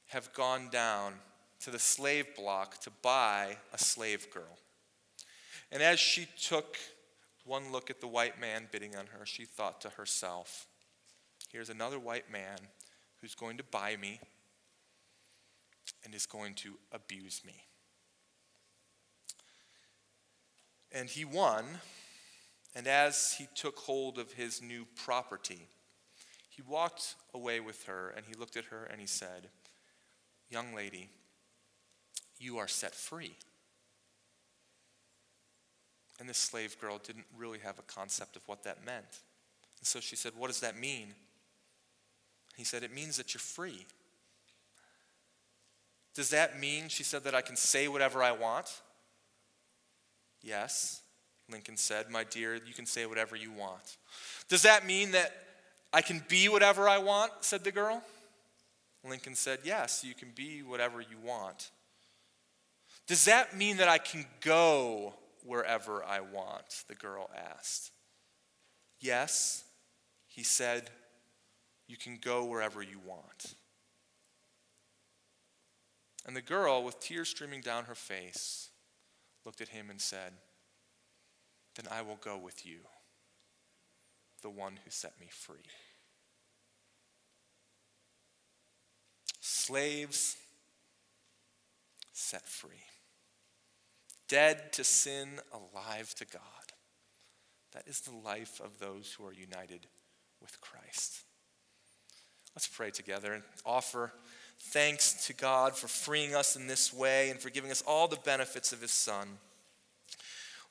have 0.09 0.33
gone 0.33 0.69
down 0.71 1.15
to 1.61 1.71
the 1.71 1.79
slave 1.79 2.35
block 2.37 2.79
to 2.81 2.91
buy 3.03 3.57
a 3.73 3.79
slave 3.79 4.31
girl. 4.31 4.59
And 5.71 5.83
as 5.83 6.01
she 6.01 6.27
took 6.41 6.77
one 7.45 7.71
look 7.71 7.91
at 7.91 8.01
the 8.01 8.09
white 8.09 8.41
man 8.41 8.69
bidding 8.73 8.97
on 8.97 9.07
her, 9.07 9.25
she 9.25 9.45
thought 9.45 9.81
to 9.83 9.91
herself, 9.91 10.67
here's 11.53 11.71
another 11.71 11.99
white 11.99 12.31
man 12.31 12.59
who's 13.21 13.35
going 13.35 13.57
to 13.59 13.65
buy 13.65 13.97
me 13.97 14.21
and 16.05 16.15
is 16.15 16.27
going 16.27 16.55
to 16.55 16.75
abuse 16.93 17.43
me. 17.47 17.65
And 20.93 21.09
he 21.09 21.25
won, 21.25 21.65
and 22.75 22.87
as 22.87 23.35
he 23.39 23.49
took 23.55 23.79
hold 23.79 24.19
of 24.19 24.33
his 24.33 24.63
new 24.63 24.87
property, 25.05 25.67
he 26.49 26.63
walked 26.63 27.15
away 27.35 27.61
with 27.61 27.85
her 27.87 28.13
and 28.17 28.27
he 28.27 28.35
looked 28.35 28.57
at 28.57 28.67
her 28.67 28.85
and 28.85 29.01
he 29.01 29.07
said, 29.07 29.49
Young 30.49 30.75
lady, 30.75 31.09
you 32.39 32.59
are 32.59 32.69
set 32.69 32.95
free. 32.95 33.37
And 36.19 36.29
this 36.29 36.39
slave 36.39 36.79
girl 36.81 36.99
didn't 36.99 37.27
really 37.37 37.61
have 37.61 37.79
a 37.79 37.83
concept 37.83 38.37
of 38.37 38.43
what 38.47 38.65
that 38.65 38.85
meant. 38.85 39.21
And 39.79 39.87
so 39.87 40.01
she 40.01 40.17
said, 40.17 40.33
What 40.37 40.49
does 40.49 40.61
that 40.61 40.77
mean? 40.77 41.15
He 42.57 42.65
said, 42.65 42.83
It 42.83 42.93
means 42.93 43.17
that 43.17 43.33
you're 43.33 43.41
free. 43.41 43.87
Does 46.15 46.31
that 46.31 46.59
mean, 46.59 46.89
she 46.89 47.05
said, 47.05 47.25
that 47.25 47.35
I 47.35 47.41
can 47.41 47.57
say 47.57 47.89
whatever 47.89 48.23
I 48.23 48.33
want? 48.33 48.83
Yes, 50.43 51.03
Lincoln 51.51 51.77
said, 51.77 52.11
My 52.11 52.25
dear, 52.25 52.55
you 52.55 52.75
can 52.75 52.87
say 52.87 53.07
whatever 53.07 53.37
you 53.37 53.53
want. 53.53 53.97
Does 54.49 54.63
that 54.63 54.87
mean 54.87 55.13
that 55.13 55.33
I 55.93 56.03
can 56.03 56.25
be 56.29 56.49
whatever 56.49 56.89
I 56.89 56.99
want? 56.99 57.33
said 57.41 57.65
the 57.65 57.73
girl. 57.73 58.03
Lincoln 59.09 59.35
said, 59.35 59.61
Yes, 59.65 60.05
you 60.05 60.15
can 60.15 60.31
be 60.35 60.63
whatever 60.63 61.01
you 61.01 61.19
want. 61.25 61.71
Does 63.07 63.25
that 63.25 63.57
mean 63.57 63.79
that 63.79 63.89
I 63.89 63.99
can 63.99 64.25
go 64.41 65.15
wherever 65.45 66.05
I 66.05 66.21
want? 66.21 66.85
The 66.89 66.95
girl 66.95 67.31
asked. 67.35 67.91
Yes, 69.01 69.65
he 70.27 70.43
said, 70.43 70.91
You 71.89 71.97
can 71.97 72.19
go 72.23 72.45
wherever 72.45 72.83
you 72.83 73.01
want. 73.05 73.55
And 76.27 76.37
the 76.37 76.43
girl, 76.43 76.85
with 76.85 77.01
tears 77.01 77.31
streaming 77.31 77.63
down 77.63 77.87
her 77.87 77.95
face, 77.95 78.69
looked 79.45 79.61
at 79.61 79.69
him 79.69 79.89
and 79.89 80.01
said, 80.01 80.33
Then 81.81 81.93
I 81.93 82.03
will 82.03 82.19
go 82.23 82.37
with 82.37 82.67
you, 82.67 82.81
the 84.43 84.51
one 84.51 84.73
who 84.85 84.91
set 84.91 85.19
me 85.19 85.29
free. 85.31 85.57
Slaves 89.41 90.37
set 92.13 92.47
free. 92.47 92.85
Dead 94.29 94.75
to 94.75 94.85
sin, 94.85 95.41
alive 95.53 96.15
to 96.17 96.27
God. 96.27 96.43
That 97.73 97.85
is 97.87 98.01
the 98.01 98.17
life 98.17 98.61
of 98.63 98.79
those 98.79 99.17
who 99.17 99.25
are 99.25 99.33
united 99.33 99.87
with 100.43 100.61
Christ. 100.61 101.23
Let's 102.55 102.69
pray 102.69 102.91
together 102.91 103.33
and 103.33 103.43
offer 103.65 104.13
thanks 104.59 105.27
to 105.29 105.33
God 105.33 105.75
for 105.75 105.89
freeing 105.89 106.35
us 106.35 106.57
in 106.57 106.67
this 106.67 106.93
way 106.93 107.31
and 107.31 107.41
for 107.41 107.49
giving 107.49 107.71
us 107.71 107.83
all 107.87 108.07
the 108.07 108.17
benefits 108.17 108.73
of 108.73 108.83
His 108.83 108.93
Son. 108.93 109.39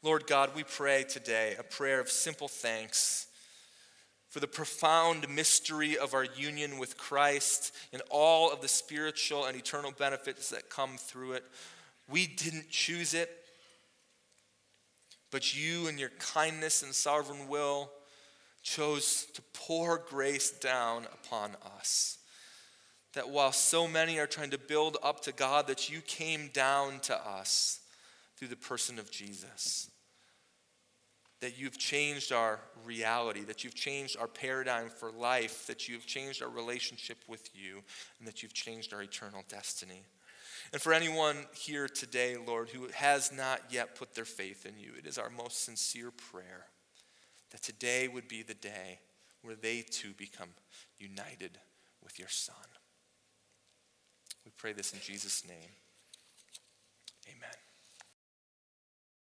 Lord 0.02 0.28
God, 0.28 0.52
we 0.56 0.64
pray 0.64 1.04
today 1.04 1.58
a 1.60 1.64
prayer 1.64 2.00
of 2.00 2.10
simple 2.10 2.47
thanks 2.47 3.28
for 4.30 4.39
the 4.39 4.47
profound 4.47 5.28
mystery 5.28 5.97
of 5.97 6.14
our 6.14 6.24
union 6.24 6.80
with 6.80 6.95
Christ 6.97 7.76
and 7.91 8.02
all 8.10 8.50
of 8.50 8.62
the 8.62 8.70
spiritual 8.70 9.43
and 9.43 9.58
eternal 9.58 9.91
benefits 9.91 10.52
that 10.52 10.70
come 10.70 10.95
through 10.97 11.34
it. 11.34 11.43
We 12.10 12.28
didn't 12.28 12.70
choose 12.70 13.14
it, 13.14 13.30
but 15.32 15.54
you, 15.54 15.88
in 15.88 15.97
your 15.97 16.12
kindness 16.18 16.82
and 16.82 16.95
sovereign 16.95 17.50
will, 17.50 17.91
chose 18.64 19.26
to 19.34 19.41
pour 19.54 19.97
grace 19.97 20.50
down 20.50 21.08
upon 21.14 21.58
us. 21.76 22.20
That 23.16 23.30
while 23.30 23.52
so 23.52 23.86
many 23.86 24.18
are 24.18 24.28
trying 24.28 24.52
to 24.52 24.58
build 24.58 24.95
up 25.04 25.20
to 25.24 25.34
God, 25.34 25.68
that 25.68 25.89
you 25.89 26.00
came 26.00 26.52
down 26.54 27.02
to 27.02 27.18
us 27.18 27.79
through 28.40 28.48
the 28.48 28.56
person 28.56 28.98
of 28.98 29.12
Jesus. 29.12 29.92
That 31.42 31.60
you've 31.60 31.78
changed 31.78 32.32
our 32.32 32.60
reality, 32.86 33.42
that 33.42 33.64
you've 33.64 33.76
changed 33.76 34.18
our 34.18 34.28
paradigm 34.28 34.90
for 34.90 35.12
life, 35.12 35.68
that 35.68 35.90
you've 35.90 36.06
changed 36.06 36.42
our 36.42 36.50
relationship 36.50 37.18
with 37.28 37.50
you, 37.54 37.82
and 38.18 38.28
that 38.28 38.42
you've 38.42 38.54
changed 38.54 38.94
our 38.94 39.02
eternal 39.02 39.44
destiny. 39.50 40.04
And 40.72 40.82
for 40.82 40.94
anyone 40.94 41.38
here 41.54 41.88
today, 41.88 42.38
Lord, 42.38 42.70
who 42.70 42.88
has 42.94 43.32
not 43.32 43.62
yet 43.70 43.96
put 43.96 44.16
their 44.16 44.26
faith 44.26 44.66
in 44.66 44.80
you, 44.80 44.92
it 44.98 45.06
is 45.06 45.18
our 45.18 45.30
most 45.30 45.64
sincere 45.64 46.12
prayer 46.12 46.66
that 47.52 47.62
today 47.62 48.08
would 48.08 48.28
be 48.28 48.44
the 48.44 48.54
day 48.54 49.00
where 49.42 49.56
they 49.56 49.82
too 49.82 50.14
become 50.18 50.50
united 50.98 51.58
with 52.04 52.20
your 52.20 52.28
Son. 52.30 52.56
We 54.46 54.52
pray 54.58 54.74
this 54.74 54.94
in 54.94 55.00
Jesus' 55.00 55.48
name. 55.48 55.72